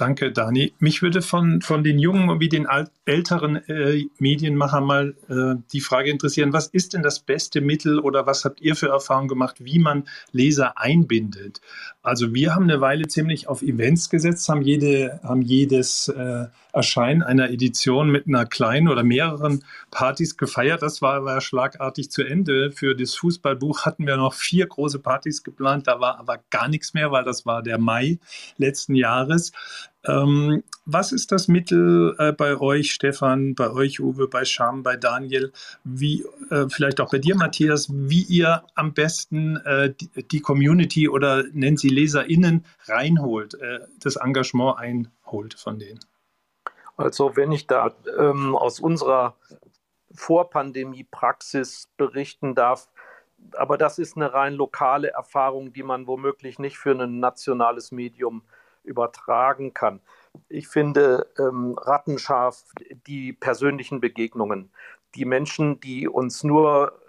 [0.00, 0.72] Danke, Dani.
[0.78, 2.66] Mich würde von, von den jungen wie den
[3.04, 8.24] älteren äh, Medienmachern mal äh, die Frage interessieren, was ist denn das beste Mittel oder
[8.24, 11.60] was habt ihr für Erfahrungen gemacht, wie man Leser einbindet?
[12.02, 17.22] Also wir haben eine Weile ziemlich auf Events gesetzt, haben, jede, haben jedes äh, Erscheinen
[17.22, 20.82] einer Edition mit einer kleinen oder mehreren Partys gefeiert.
[20.82, 22.72] Das war, war schlagartig zu Ende.
[22.72, 26.94] Für das Fußballbuch hatten wir noch vier große Partys geplant, da war aber gar nichts
[26.94, 28.18] mehr, weil das war der Mai
[28.56, 29.52] letzten Jahres.
[30.06, 34.96] Ähm, was ist das Mittel äh, bei euch, Stefan, bei euch, Uwe, bei Scham, bei
[34.96, 35.52] Daniel,
[35.84, 41.44] wie äh, vielleicht auch bei dir, Matthias, wie ihr am besten äh, die, Community oder
[41.52, 46.00] nennen Sie LeserInnen reinholt, äh, das Engagement einholt von denen?
[46.96, 49.36] Also wenn ich da ähm, aus unserer
[50.12, 52.88] Vorpandemie-Praxis berichten darf,
[53.52, 58.42] aber das ist eine rein lokale Erfahrung, die man womöglich nicht für ein nationales Medium
[58.42, 58.59] äh,
[58.90, 60.00] übertragen kann.
[60.48, 62.64] Ich finde ähm, rattenscharf
[63.06, 64.70] die persönlichen Begegnungen.
[65.14, 66.99] Die Menschen, die uns nur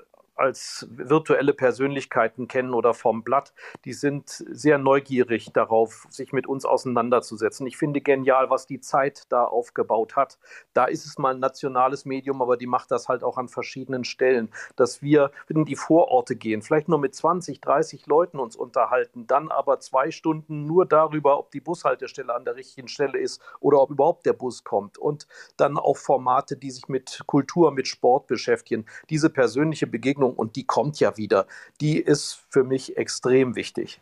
[0.42, 3.54] als virtuelle Persönlichkeiten kennen oder vom Blatt,
[3.86, 7.68] die sind sehr neugierig darauf, sich mit uns auseinanderzusetzen.
[7.68, 10.40] Ich finde genial, was die Zeit da aufgebaut hat.
[10.74, 14.04] Da ist es mal ein nationales Medium, aber die macht das halt auch an verschiedenen
[14.04, 19.28] Stellen, dass wir in die Vororte gehen, vielleicht nur mit 20, 30 Leuten uns unterhalten,
[19.28, 23.80] dann aber zwei Stunden nur darüber, ob die Bushaltestelle an der richtigen Stelle ist oder
[23.80, 25.28] ob überhaupt der Bus kommt und
[25.58, 28.86] dann auch Formate, die sich mit Kultur, mit Sport beschäftigen.
[29.10, 31.48] Diese persönliche Begegnung Entwicklung und die kommt ja wieder,
[31.80, 34.02] die ist für mich extrem wichtig.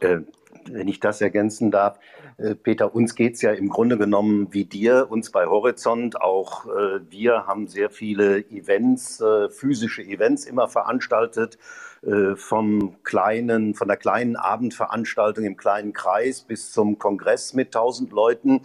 [0.00, 0.20] Äh,
[0.68, 1.98] wenn ich das ergänzen darf,
[2.38, 6.20] äh, Peter, uns geht es ja im Grunde genommen wie dir, uns bei Horizont.
[6.20, 11.58] Auch äh, wir haben sehr viele Events, äh, physische Events immer veranstaltet,
[12.02, 18.12] äh, vom kleinen, von der kleinen Abendveranstaltung im kleinen Kreis bis zum Kongress mit 1000
[18.12, 18.62] Leuten.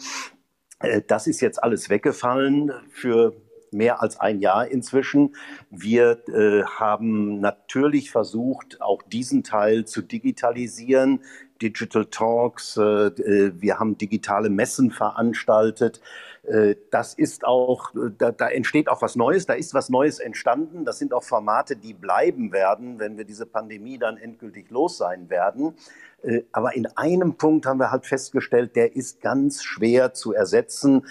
[0.80, 3.34] Äh, das ist jetzt alles weggefallen für
[3.72, 5.36] mehr als ein Jahr inzwischen.
[5.70, 11.22] Wir äh, haben natürlich versucht, auch diesen Teil zu digitalisieren.
[11.62, 16.02] Digital Talks, äh, äh wir haben digitale Messen veranstaltet.
[16.44, 20.86] Äh, das ist auch, da, da, entsteht auch was Neues, da ist was Neues entstanden.
[20.86, 25.30] Das sind auch Formate, die bleiben werden, wenn wir diese Pandemie dann endgültig los sein
[25.30, 25.76] werden.
[26.24, 31.06] Äh, aber in einem Punkt haben wir halt festgestellt, der ist ganz schwer zu ersetzen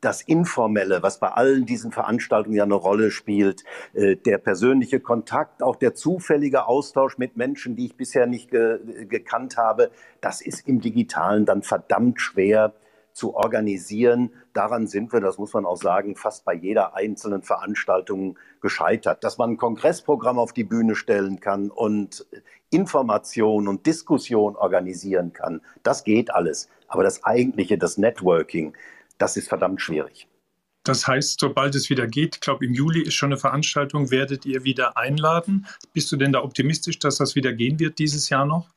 [0.00, 5.62] das Informelle, was bei allen diesen Veranstaltungen ja eine Rolle spielt, äh, der persönliche Kontakt,
[5.62, 9.90] auch der zufällige Austausch mit Menschen, die ich bisher nicht ge gekannt habe,
[10.20, 12.72] das ist im digitalen dann verdammt schwer
[13.12, 14.32] zu organisieren.
[14.52, 19.24] Daran sind wir, das muss man auch sagen, fast bei jeder einzelnen Veranstaltung gescheitert.
[19.24, 22.26] Dass man ein Kongressprogramm auf die Bühne stellen kann und
[22.70, 26.68] Information und Diskussion organisieren kann, das geht alles.
[26.88, 28.74] Aber das eigentliche, das Networking,
[29.20, 30.26] das ist verdammt schwierig.
[30.82, 34.46] Das heißt, sobald es wieder geht, ich glaube im Juli ist schon eine Veranstaltung, werdet
[34.46, 35.66] ihr wieder einladen.
[35.92, 38.68] Bist du denn da optimistisch, dass das wieder gehen wird dieses Jahr noch?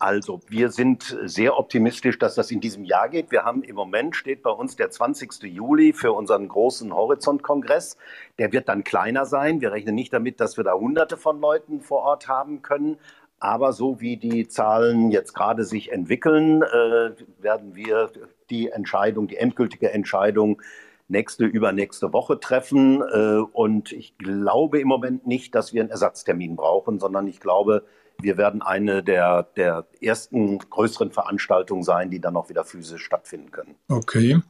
[0.00, 3.32] Also, wir sind sehr optimistisch, dass das in diesem Jahr geht.
[3.32, 5.42] Wir haben im Moment steht bei uns der 20.
[5.42, 7.96] Juli für unseren großen Horizont-Kongress.
[8.38, 9.60] Der wird dann kleiner sein.
[9.60, 12.98] Wir rechnen nicht damit, dass wir da hunderte von Leuten vor Ort haben können.
[13.40, 17.10] Aber so wie die Zahlen jetzt gerade sich entwickeln, äh,
[17.40, 18.10] werden wir
[18.50, 20.62] die Entscheidung, die endgültige Entscheidung
[21.08, 23.02] nächste, übernächste Woche treffen.
[23.02, 27.84] Äh, und ich glaube im Moment nicht, dass wir einen Ersatztermin brauchen, sondern ich glaube,
[28.20, 33.50] wir werden eine der, der ersten größeren Veranstaltungen sein, die dann auch wieder physisch stattfinden
[33.50, 33.76] können.
[33.88, 34.40] Okay.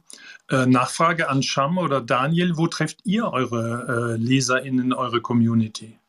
[0.49, 5.99] Äh, Nachfrage an Sham oder Daniel, wo trefft ihr eure äh, LeserInnen, eure Community?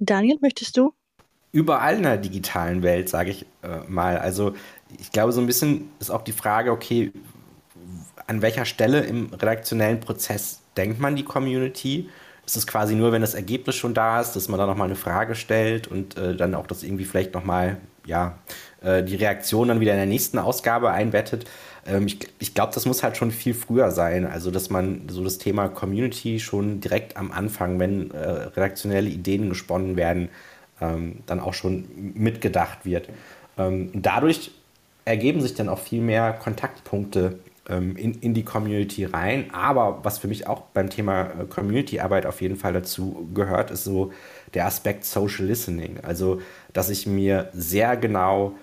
[0.00, 0.92] Daniel, möchtest du?
[1.50, 4.18] Überall in der digitalen Welt, sage ich äh, mal.
[4.18, 4.54] Also
[4.98, 7.12] ich glaube, so ein bisschen ist auch die Frage, okay,
[8.26, 12.08] an welcher Stelle im redaktionellen Prozess denkt man die Community?
[12.44, 14.96] Ist es quasi nur, wenn das Ergebnis schon da ist, dass man da nochmal eine
[14.96, 17.76] Frage stellt und äh, dann auch das irgendwie vielleicht nochmal,
[18.06, 18.38] ja,
[18.82, 21.44] äh, die Reaktion dann wieder in der nächsten Ausgabe einbettet?
[21.86, 24.26] Ähm, ich, ich glaube, das muss halt schon viel früher sein.
[24.26, 29.50] Also, dass man so das Thema Community schon direkt am Anfang, wenn äh, redaktionelle Ideen
[29.50, 30.30] gesponnen werden,
[30.80, 33.08] ähm, dann auch schon mitgedacht wird.
[33.58, 34.52] Ähm, dadurch
[35.08, 37.38] ergeben sich dann auch viel mehr Kontaktpunkte
[37.68, 39.50] ähm, in, in die Community rein.
[39.52, 43.84] Aber was für mich auch beim Thema äh, Community-Arbeit auf jeden Fall dazu gehört, ist
[43.84, 44.12] so
[44.54, 45.98] der Aspekt Social Listening.
[46.02, 46.40] Also,
[46.72, 48.54] dass ich mir sehr genau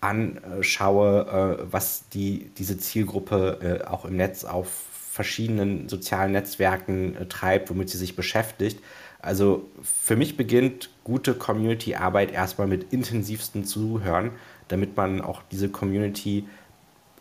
[0.00, 4.68] anschaue, äh, was die, diese Zielgruppe äh, auch im Netz auf
[5.10, 8.80] verschiedenen sozialen Netzwerken treibt, womit sie sich beschäftigt.
[9.20, 14.30] Also für mich beginnt gute Community-Arbeit erstmal mit intensivsten Zuhören,
[14.68, 16.46] damit man auch diese Community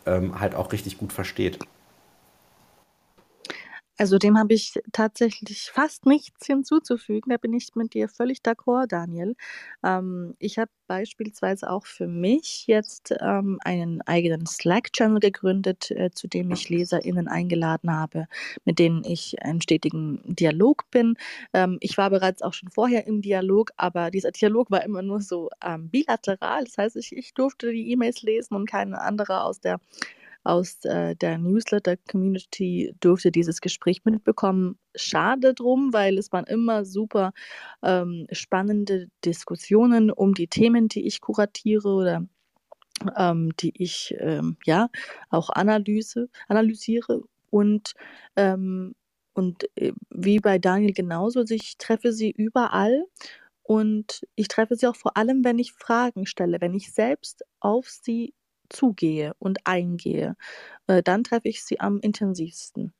[0.06, 1.60] ähm, halt auch richtig gut versteht.
[3.98, 7.32] Also dem habe ich tatsächlich fast nichts hinzuzufügen.
[7.32, 9.36] Da bin ich mit dir völlig d'accord, Daniel.
[9.84, 16.28] Ähm, ich habe beispielsweise auch für mich jetzt ähm, einen eigenen Slack-Channel gegründet, äh, zu
[16.28, 18.28] dem ich LeserInnen eingeladen habe,
[18.66, 21.16] mit denen ich in stetigen Dialog bin.
[21.54, 25.22] Ähm, ich war bereits auch schon vorher im Dialog, aber dieser Dialog war immer nur
[25.22, 26.66] so ähm, bilateral.
[26.66, 29.80] Das heißt, ich, ich durfte die E-Mails lesen und keine andere aus der
[30.48, 34.80] aus äh, der Newsletter-Community durfte dieses Gespräch mitbekommen.
[34.95, 37.34] Schade drum, weil es waren immer super
[37.84, 42.26] ähm, spannende Diskussionen um die Themen, die ich kuratiere oder
[43.16, 44.89] ähm, die ich ähm, ja
[45.30, 47.93] auch analyse, analysiere und
[48.36, 48.95] ähm,
[49.34, 53.06] und äh, wie bei Daniel genauso, also ich treffe sie überall
[53.64, 57.89] und ich treffe sie auch vor allem, wenn ich Fragen stelle, wenn ich selbst auf
[57.89, 58.34] sie
[58.70, 60.36] zugehe und eingehe,
[60.88, 62.93] äh, dann treffe ich sie am intensivsten.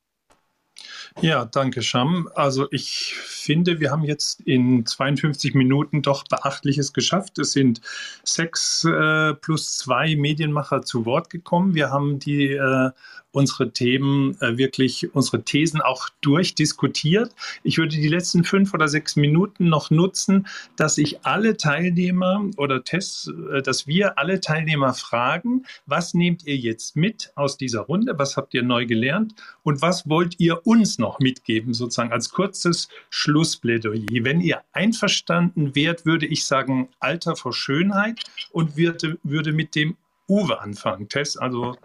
[1.22, 2.30] Ja, danke, Sham.
[2.36, 7.40] Also ich finde, wir haben jetzt in 52 Minuten doch Beachtliches geschafft.
[7.40, 7.82] Es sind
[8.24, 11.74] sechs äh, plus zwei Medienmacher zu Wort gekommen.
[11.74, 12.92] Wir haben die äh,
[13.38, 17.36] unsere Themen äh, wirklich, unsere Thesen auch durchdiskutiert.
[17.64, 22.84] Ich würde die letzten fünf oder sechs Minuten noch nutzen, dass ich alle Teilnehmer oder
[22.84, 28.14] Tests, äh, dass wir alle Teilnehmer fragen, was nehmt ihr jetzt mit aus dieser Runde?
[28.18, 29.36] Was habt ihr neu gelernt?
[29.64, 34.26] Und was wollt ihr uns noch mitgeben, sozusagen als kurzes Schlussplädoyer?
[34.26, 39.96] Wenn ihr einverstanden wärt, würde ich sagen, Alter vor Schönheit und würde, würde mit dem
[40.28, 41.08] Uwe anfangen.
[41.08, 41.78] Tess, also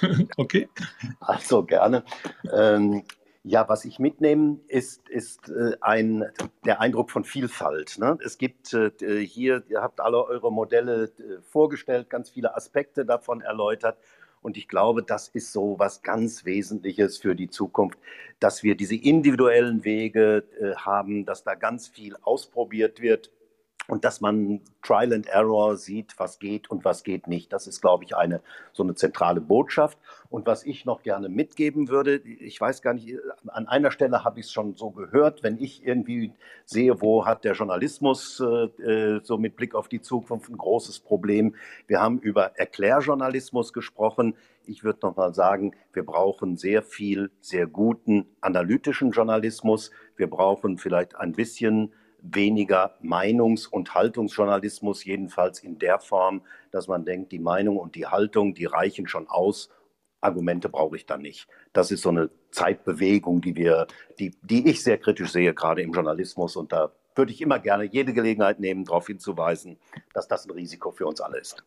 [0.36, 0.68] okay.
[1.18, 2.04] Also gerne.
[2.52, 3.02] Ähm,
[3.42, 6.24] ja, was ich mitnehme, ist, ist äh, ein,
[6.64, 7.98] der Eindruck von Vielfalt.
[7.98, 8.18] Ne?
[8.24, 8.90] Es gibt äh,
[9.24, 13.98] hier, ihr habt alle eure Modelle äh, vorgestellt, ganz viele Aspekte davon erläutert.
[14.40, 17.98] Und ich glaube, das ist so was ganz Wesentliches für die Zukunft,
[18.40, 23.30] dass wir diese individuellen Wege äh, haben, dass da ganz viel ausprobiert wird
[23.88, 27.52] und dass man Trial and Error sieht, was geht und was geht nicht.
[27.52, 29.98] Das ist, glaube ich, eine so eine zentrale Botschaft.
[30.28, 33.16] Und was ich noch gerne mitgeben würde, ich weiß gar nicht,
[33.46, 36.32] an einer Stelle habe ich es schon so gehört, wenn ich irgendwie
[36.66, 41.54] sehe, wo hat der Journalismus äh, so mit Blick auf die Zukunft ein großes Problem.
[41.86, 44.34] Wir haben über Erklärjournalismus gesprochen.
[44.66, 49.90] Ich würde noch mal sagen, wir brauchen sehr viel, sehr guten analytischen Journalismus.
[50.16, 57.04] Wir brauchen vielleicht ein bisschen weniger Meinungs- und Haltungsjournalismus, jedenfalls in der Form, dass man
[57.04, 59.70] denkt, die Meinung und die Haltung, die reichen schon aus.
[60.20, 61.46] Argumente brauche ich dann nicht.
[61.72, 63.86] Das ist so eine Zeitbewegung, die wir,
[64.18, 66.56] die, die ich sehr kritisch sehe, gerade im Journalismus.
[66.56, 69.78] Und da würde ich immer gerne jede Gelegenheit nehmen, darauf hinzuweisen,
[70.14, 71.62] dass das ein Risiko für uns alle ist.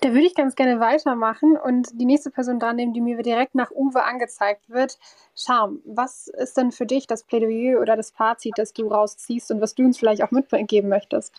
[0.00, 3.54] Da würde ich ganz gerne weitermachen und die nächste Person dran nehmen, die mir direkt
[3.54, 4.98] nach Uwe angezeigt wird.
[5.34, 9.60] Charme, was ist denn für dich das Plädoyer oder das Fazit, das du rausziehst und
[9.60, 11.32] was du uns vielleicht auch mitgeben möchtest?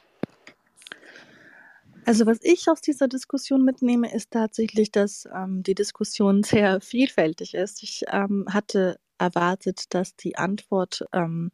[2.06, 7.56] Also was ich aus dieser Diskussion mitnehme, ist tatsächlich, dass ähm, die Diskussion sehr vielfältig
[7.56, 7.82] ist.
[7.82, 11.52] Ich ähm, hatte erwartet, dass die Antwort ähm,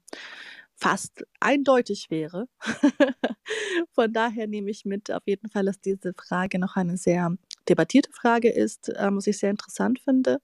[0.82, 2.47] fast eindeutig wäre.
[3.93, 7.36] Von daher nehme ich mit auf jeden Fall, dass diese Frage noch eine sehr
[7.69, 10.39] debattierte Frage ist, äh, was ich sehr interessant finde.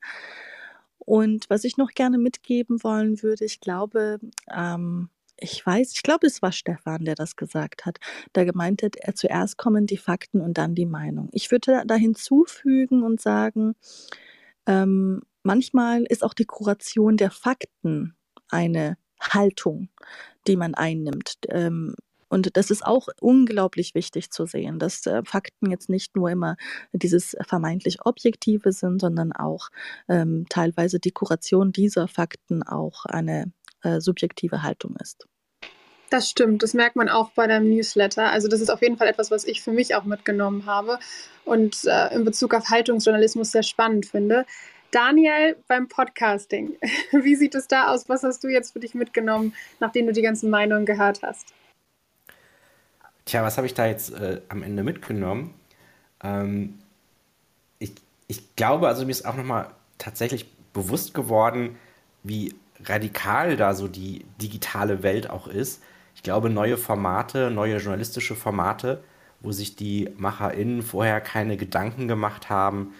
[1.00, 4.20] Und was ich noch gerne mitgeben wollen würde, ich glaube,
[4.54, 5.10] ähm,
[5.40, 7.98] ich weiß, ich glaube, es war Stefan, der das gesagt hat.
[8.34, 11.30] Da gemeint hat, er zuerst kommen die Fakten und dann die Meinung.
[11.32, 13.76] Ich würde da hinzufügen und sagen,
[14.68, 18.16] ähm, manchmal ist auch die Kuration der Fakten
[18.50, 19.90] eine Haltung,
[20.48, 21.38] die man einnimmt.
[21.50, 21.96] Ähm,
[22.30, 26.58] und das ist auch unglaublich wichtig zu sehen, dass äh, Fakten jetzt nicht nur immer
[26.92, 29.70] dieses vermeintlich Objektive sind, sondern auch
[30.10, 33.52] ähm, teilweise die Kuration dieser Fakten auch eine
[33.84, 35.26] äh, subjektive Haltung ist.
[36.10, 38.32] Das stimmt, das merkt man auch bei deinem Newsletter.
[38.32, 41.00] Also das ist auf jeden Fall etwas, was ich für mich auch mitgenommen habe
[41.44, 44.46] und äh, in Bezug auf Haltungsjournalismus sehr spannend finde.
[44.92, 46.78] Daniel, beim Podcasting,
[47.12, 48.08] wie sieht es da aus?
[48.10, 51.54] Was hast du jetzt für dich mitgenommen, nachdem du die ganzen Meinungen gehört hast?
[53.26, 55.54] Tja, was habe ich da jetzt äh, am Ende mitgenommen?
[56.24, 56.80] Ähm,
[57.80, 57.94] ich,
[58.28, 59.68] ich glaube, also mir ist auch nochmal
[59.98, 61.78] tatsächlich bewusst geworden,
[62.24, 65.82] wie radikal da so die digitale Welt auch ist.
[66.16, 69.04] Ich glaube, neue Formate, neue journalistische Formate,
[69.42, 72.94] wo sich die MacherInnen vorher keine Gedanken gemacht haben,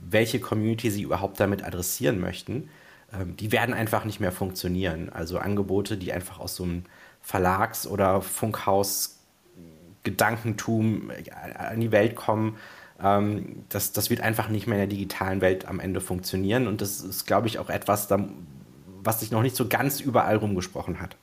[0.00, 2.68] welche Community sie überhaupt damit adressieren möchten,
[3.12, 5.10] ähm, die werden einfach nicht mehr funktionieren.
[5.10, 6.84] Also Angebote, die einfach aus so einem
[7.20, 12.56] Verlags- oder Funkhaus-Gedankentum äh, an die Welt kommen,
[13.02, 16.66] ähm, das, das wird einfach nicht mehr in der digitalen Welt am Ende funktionieren.
[16.66, 18.08] Und das ist, glaube ich, auch etwas,
[19.02, 21.16] was sich noch nicht so ganz überall rumgesprochen hat.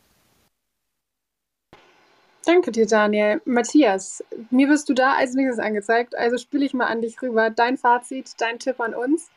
[2.47, 3.41] Danke dir, Daniel.
[3.43, 7.49] Matthias, mir wirst du da als nächstes angezeigt, also spiele ich mal an dich rüber.
[7.49, 9.29] Dein Fazit, dein Tipp an uns?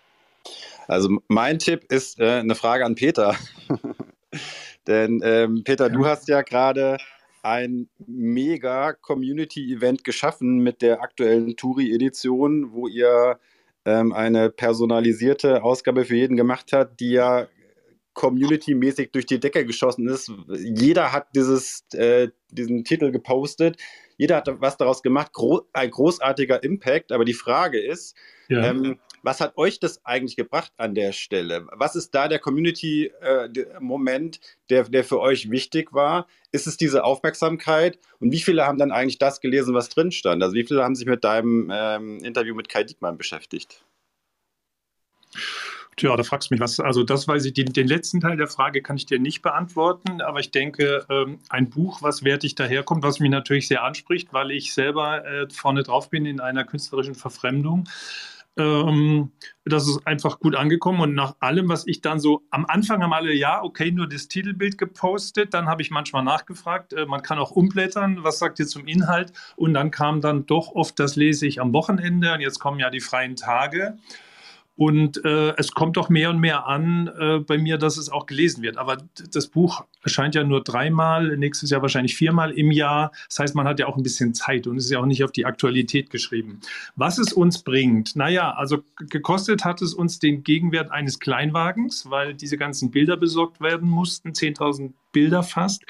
[0.87, 3.35] Also mein Tipp ist äh, eine Frage an Peter.
[4.87, 6.99] Denn ähm, Peter, du hast ja gerade
[7.43, 13.41] ein mega Community-Event geschaffen mit der aktuellen Touri-Edition, wo ihr
[13.87, 17.49] ähm, eine personalisierte Ausgabe für jeden gemacht habt, die ja
[18.15, 20.31] community-mäßig durch die Decke geschossen ist.
[20.49, 23.77] Jeder hat dieses, äh, diesen Titel gepostet.
[24.17, 25.33] Jeder hat was daraus gemacht.
[25.33, 27.13] Gro ein großartiger Impact.
[27.13, 28.17] Aber die Frage ist,
[28.49, 28.65] ja.
[28.65, 31.67] ähm, was hat euch das eigentlich gebracht an der Stelle?
[31.73, 34.41] Was ist da der Community-Moment, äh,
[34.71, 36.27] der, der für euch wichtig war?
[36.53, 37.99] Ist es diese Aufmerksamkeit?
[38.19, 40.43] Und wie viele haben dann eigentlich das gelesen, was drin stand?
[40.43, 43.85] Also wie viele haben sich mit deinem ähm, Interview mit Kai Diekmann beschäftigt?
[46.01, 46.81] Tja, da fragst du mich was.
[46.81, 50.23] Also das weiß ich, den, den, letzten Teil der Frage kann ich dir nicht beantworten,
[50.23, 54.51] aber ich denke, ähm, ein Buch, was wertig daherkommt, was mich natürlich sehr anspricht, weil
[54.51, 57.87] ich selber äh, vorne drauf bin in einer künstlerischen Verfremdung.
[58.57, 59.33] Ähm,
[59.67, 63.13] das ist einfach gut angekommen und nach allem, was ich dann so am Anfang haben
[63.13, 67.39] alle, ja, okay, nur das Titelbild gepostet, dann habe ich manchmal nachgefragt, äh, man kann
[67.39, 71.47] auch umblättern, was sagt ihr zum Inhalt und dann kam dann doch oft, das lese
[71.47, 73.99] ich am Wochenende und jetzt kommen ja die freien Tage.
[74.81, 78.25] Und äh, es kommt doch mehr und mehr an äh, bei mir, dass es auch
[78.25, 78.79] gelesen wird.
[78.79, 78.97] Aber
[79.31, 83.13] das Buch erscheint ja nur dreimal, nächstes Jahr wahrscheinlich viermal im Jahr.
[83.29, 85.23] Das heißt, man hat ja auch ein bisschen Zeit und es ist ja auch nicht
[85.23, 86.61] auf die Aktualität geschrieben.
[86.97, 92.33] Was es uns bringt, naja, also gekostet hat es uns den Gegenwert eines Kleinwagens, weil
[92.33, 95.85] diese ganzen Bilder besorgt werden mussten, 10.000 Bilder fast.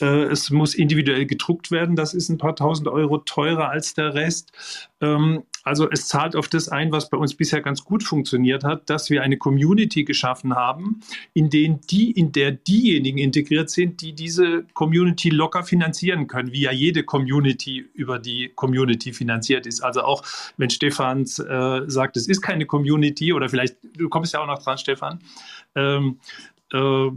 [0.00, 4.14] Äh, es muss individuell gedruckt werden, das ist ein paar tausend Euro teurer als der
[4.14, 4.52] Rest.
[5.00, 8.88] Ähm, also es zahlt auf das ein, was bei uns bisher ganz gut funktioniert hat,
[8.88, 11.00] dass wir eine Community geschaffen haben,
[11.34, 16.62] in, denen die, in der diejenigen integriert sind, die diese Community locker finanzieren können, wie
[16.62, 19.82] ja jede Community über die Community finanziert ist.
[19.82, 20.22] Also auch
[20.56, 24.62] wenn Stefan äh, sagt, es ist keine Community oder vielleicht, du kommst ja auch noch
[24.62, 25.20] dran, Stefan,
[25.74, 26.18] ähm,
[26.72, 27.10] äh,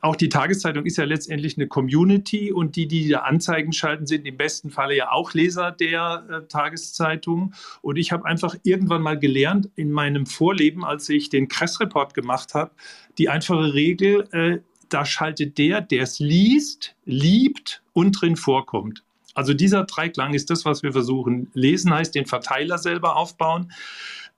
[0.00, 4.26] auch die Tageszeitung ist ja letztendlich eine Community und die, die da Anzeigen schalten, sind
[4.26, 7.54] im besten Falle ja auch Leser der äh, Tageszeitung.
[7.80, 12.54] Und ich habe einfach irgendwann mal gelernt in meinem Vorleben, als ich den Kress-Report gemacht
[12.54, 12.70] habe,
[13.16, 14.58] die einfache Regel, äh,
[14.90, 19.02] da schaltet der, der es liest, liebt und drin vorkommt.
[19.34, 21.48] Also dieser Dreiklang ist das, was wir versuchen.
[21.54, 23.70] Lesen heißt den Verteiler selber aufbauen.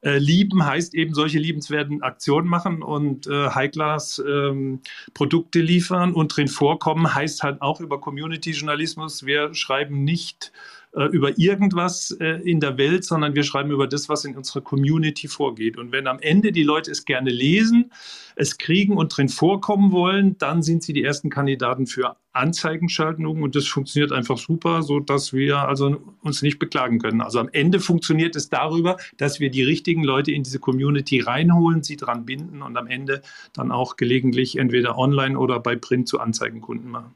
[0.03, 4.81] Äh, lieben heißt eben solche liebenswerten Aktionen machen und äh, High-Class ähm,
[5.13, 9.27] Produkte liefern und drin vorkommen heißt halt auch über Community-Journalismus.
[9.27, 10.53] Wir schreiben nicht
[10.93, 14.61] äh, über irgendwas äh, in der Welt, sondern wir schreiben über das, was in unserer
[14.61, 15.77] Community vorgeht.
[15.77, 17.93] Und wenn am Ende die Leute es gerne lesen,
[18.35, 23.55] es kriegen und drin vorkommen wollen, dann sind sie die ersten Kandidaten für Anzeigenschaltungen und
[23.55, 27.21] das funktioniert einfach super, so dass wir also uns nicht beklagen können.
[27.21, 31.83] Also am Ende funktioniert es darüber, dass wir die richtigen Leute in diese Community reinholen,
[31.83, 33.23] sie dran binden und am Ende
[33.53, 37.15] dann auch gelegentlich entweder online oder bei Print zu Anzeigenkunden machen.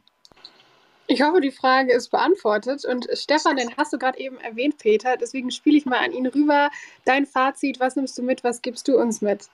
[1.06, 2.84] Ich hoffe, die Frage ist beantwortet.
[2.84, 5.16] Und Stefan, den hast du gerade eben erwähnt, Peter.
[5.16, 6.70] Deswegen spiele ich mal an ihn rüber.
[7.04, 9.48] Dein Fazit, was nimmst du mit, was gibst du uns mit?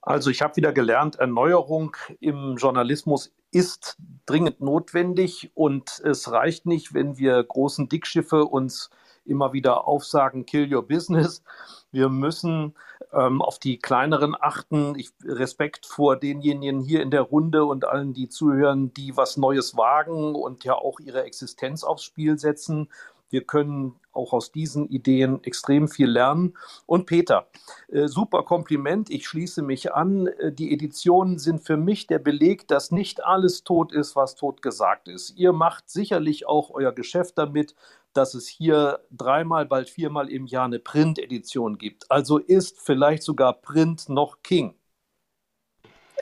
[0.00, 6.92] Also ich habe wieder gelernt, Erneuerung im Journalismus ist dringend notwendig und es reicht nicht,
[6.92, 8.90] wenn wir großen Dickschiffe uns
[9.24, 11.44] immer wieder aufsagen, kill your business.
[11.92, 12.74] Wir müssen
[13.12, 14.94] ähm, auf die kleineren achten.
[14.96, 19.76] Ich, Respekt vor denjenigen hier in der Runde und allen, die zuhören, die was Neues
[19.76, 22.88] wagen und ja auch ihre Existenz aufs Spiel setzen.
[23.32, 26.54] Wir können auch aus diesen Ideen extrem viel lernen.
[26.84, 27.46] Und Peter,
[27.88, 29.08] äh, super Kompliment.
[29.08, 30.26] Ich schließe mich an.
[30.26, 34.60] Äh, die Editionen sind für mich der Beleg, dass nicht alles tot ist, was tot
[34.60, 35.30] gesagt ist.
[35.30, 37.74] Ihr macht sicherlich auch euer Geschäft damit,
[38.16, 42.10] dass es hier dreimal, bald viermal im Jahr eine Print-Edition gibt.
[42.10, 44.74] Also ist vielleicht sogar Print noch King.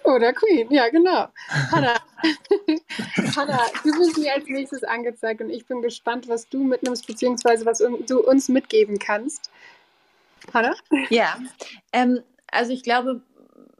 [0.05, 1.29] Oder Queen, ja, genau.
[1.71, 2.01] Hanna,
[3.37, 7.67] Hanna, du bist mir als nächstes angezeigt und ich bin gespannt, was du mitnimmst, beziehungsweise
[7.67, 9.51] was du uns mitgeben kannst.
[10.55, 10.75] Hanna?
[11.11, 11.39] Ja,
[11.93, 12.21] ähm,
[12.51, 13.21] also ich glaube,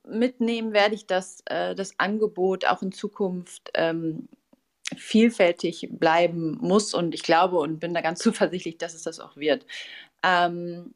[0.07, 4.29] mitnehmen werde ich das, äh, das Angebot auch in Zukunft ähm,
[5.01, 9.37] vielfältig bleiben muss und ich glaube und bin da ganz zuversichtlich, dass es das auch
[9.37, 9.67] wird.
[10.23, 10.95] Ähm,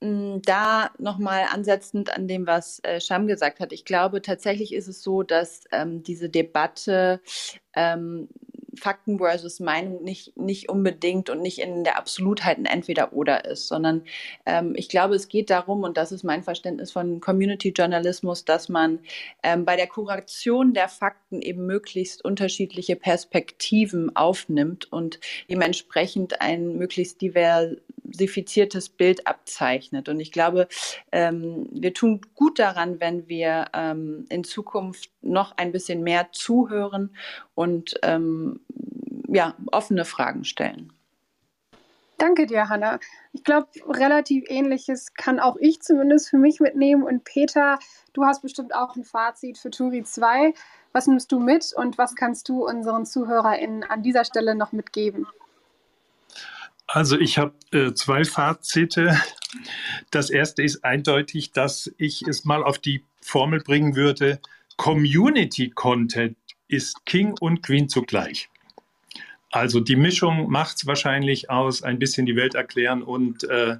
[0.00, 3.72] da nochmal ansetzend an dem, was äh, Sham gesagt hat.
[3.72, 7.20] Ich glaube, tatsächlich ist es so, dass ähm, diese Debatte
[7.74, 8.28] ähm,
[8.76, 14.02] Fakten versus Meinung nicht, nicht unbedingt und nicht in der Absolutheit ein Entweder-Oder ist, sondern
[14.46, 19.00] ähm, ich glaube, es geht darum, und das ist mein Verständnis von Community-Journalismus, dass man
[19.42, 27.20] ähm, bei der Kuration der Fakten eben möglichst unterschiedliche Perspektiven aufnimmt und dementsprechend ein möglichst
[28.14, 30.08] diversifiziertes Bild abzeichnet.
[30.08, 30.68] Und ich glaube,
[31.12, 37.14] ähm, wir tun gut daran, wenn wir ähm, in Zukunft noch ein bisschen mehr zuhören
[37.54, 38.60] und ähm,
[39.28, 40.92] ja, offene Fragen stellen.
[42.16, 43.00] Danke dir, Hanna.
[43.32, 47.02] Ich glaube, relativ ähnliches kann auch ich zumindest für mich mitnehmen.
[47.02, 47.78] Und Peter,
[48.12, 50.54] du hast bestimmt auch ein Fazit für Turi 2.
[50.92, 55.26] Was nimmst du mit und was kannst du unseren ZuhörerInnen an dieser Stelle noch mitgeben?
[56.86, 59.18] Also ich habe äh, zwei Fazite.
[60.10, 64.40] Das erste ist eindeutig, dass ich es mal auf die Formel bringen würde,
[64.76, 66.36] Community Content
[66.68, 68.48] ist King und Queen zugleich.
[69.54, 73.76] Also die Mischung macht es wahrscheinlich aus, ein bisschen die Welt erklären und äh,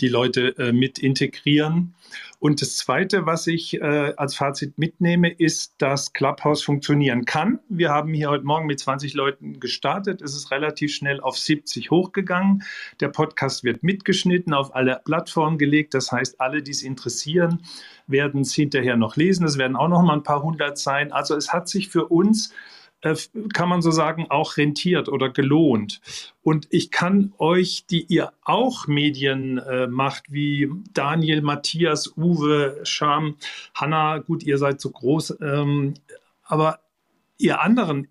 [0.00, 1.94] die Leute äh, mit integrieren.
[2.38, 7.58] Und das Zweite, was ich äh, als Fazit mitnehme, ist, dass Clubhouse funktionieren kann.
[7.68, 10.22] Wir haben hier heute Morgen mit 20 Leuten gestartet.
[10.22, 12.62] Es ist relativ schnell auf 70 hochgegangen.
[13.00, 15.92] Der Podcast wird mitgeschnitten, auf alle Plattformen gelegt.
[15.92, 17.60] Das heißt, alle, die es interessieren,
[18.06, 19.44] werden es hinterher noch lesen.
[19.44, 21.12] Es werden auch noch mal ein paar hundert sein.
[21.12, 22.54] Also es hat sich für uns
[23.00, 26.00] kann man so sagen, auch rentiert oder gelohnt.
[26.42, 33.36] Und ich kann euch, die ihr auch Medien äh, macht, wie Daniel, Matthias, Uwe, Scham,
[33.74, 35.94] Hanna, gut, ihr seid so groß, ähm,
[36.44, 36.80] aber
[37.36, 38.08] ihr anderen,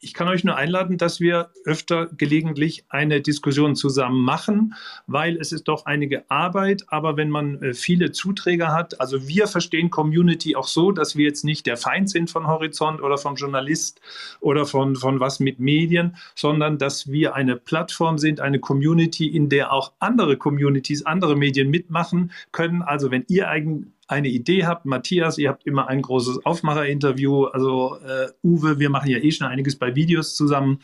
[0.00, 4.74] ich kann euch nur einladen, dass wir öfter gelegentlich eine Diskussion zusammen machen,
[5.06, 9.48] weil es ist doch einige Arbeit, aber wenn man äh, viele Zuträger hat, also wir
[9.48, 13.34] verstehen Community auch so, dass wir jetzt nicht der Feind sind von Horizont oder vom
[13.34, 14.00] Journalist
[14.40, 19.48] oder von, von was mit Medien, sondern dass wir eine Plattform sind, eine Community, in
[19.48, 22.82] der auch andere Communities, andere Medien mitmachen können.
[22.82, 27.98] Also wenn ihr eigen, eine Idee habt, Matthias, ihr habt immer ein großes Aufmacher-Interview, also
[28.04, 30.80] äh, Uwe, wir machen ja eh schon einiges bei Videos zusammen.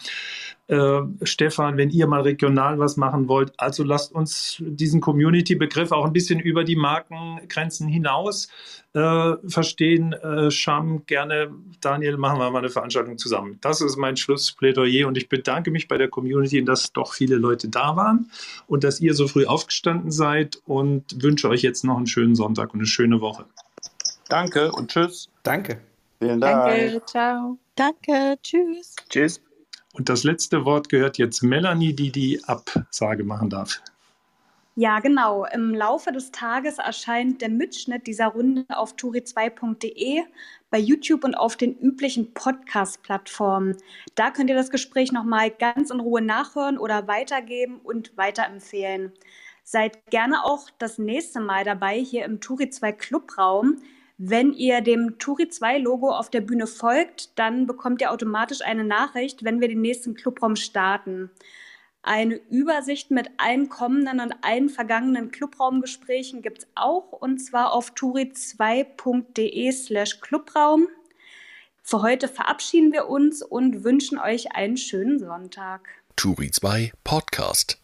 [0.67, 6.07] Äh, Stefan, wenn ihr mal regional was machen wollt, also lasst uns diesen Community-Begriff auch
[6.07, 8.49] ein bisschen über die Markengrenzen hinaus
[8.95, 10.15] äh, verstehen.
[10.15, 11.53] Äh, Scham, gerne,
[11.83, 13.59] Daniel, machen wir mal eine Veranstaltung zusammen.
[13.61, 17.69] Das ist mein Schlussplädoyer und ich bedanke mich bei der Community, dass doch viele Leute
[17.69, 18.31] da waren
[18.67, 22.73] und dass ihr so früh aufgestanden seid und wünsche euch jetzt noch einen schönen Sonntag
[22.73, 23.45] und eine schöne Woche.
[24.31, 25.29] Danke und tschüss.
[25.43, 25.79] Danke.
[26.21, 26.65] Vielen Dank.
[26.65, 27.59] Danke, ciao.
[27.75, 28.95] Danke, tschüss.
[29.11, 29.41] Tschüss.
[29.95, 33.81] Und das letzte Wort gehört jetzt Melanie, die die Absage machen darf.
[34.77, 35.45] Ja, genau.
[35.47, 40.25] Im Laufe des Tages erscheint der Mitschnitt dieser Runde auf turi2.de,
[40.69, 43.77] bei YouTube und auf den üblichen Podcast-Plattformen.
[44.17, 49.13] Da könnt ihr das Gespräch nochmal ganz in Ruhe nachhören oder weitergeben und weiterempfehlen.
[49.63, 53.77] Seid gerne auch das nächste Mal dabei hier im Turi2 Clubraum.
[54.17, 59.61] Wenn ihr dem Turi2-Logo auf der Bühne folgt, dann bekommt ihr automatisch eine Nachricht, wenn
[59.61, 61.31] wir den nächsten Clubraum starten
[62.05, 67.93] eine Übersicht mit allen kommenden und allen vergangenen Clubraumgesprächen gibt es auch und zwar auf
[67.93, 70.87] turi2.de slash Clubraum.
[71.83, 75.89] Für heute verabschieden wir uns und wünschen euch einen schönen Sonntag.
[76.17, 77.84] Turi 2 Podcast.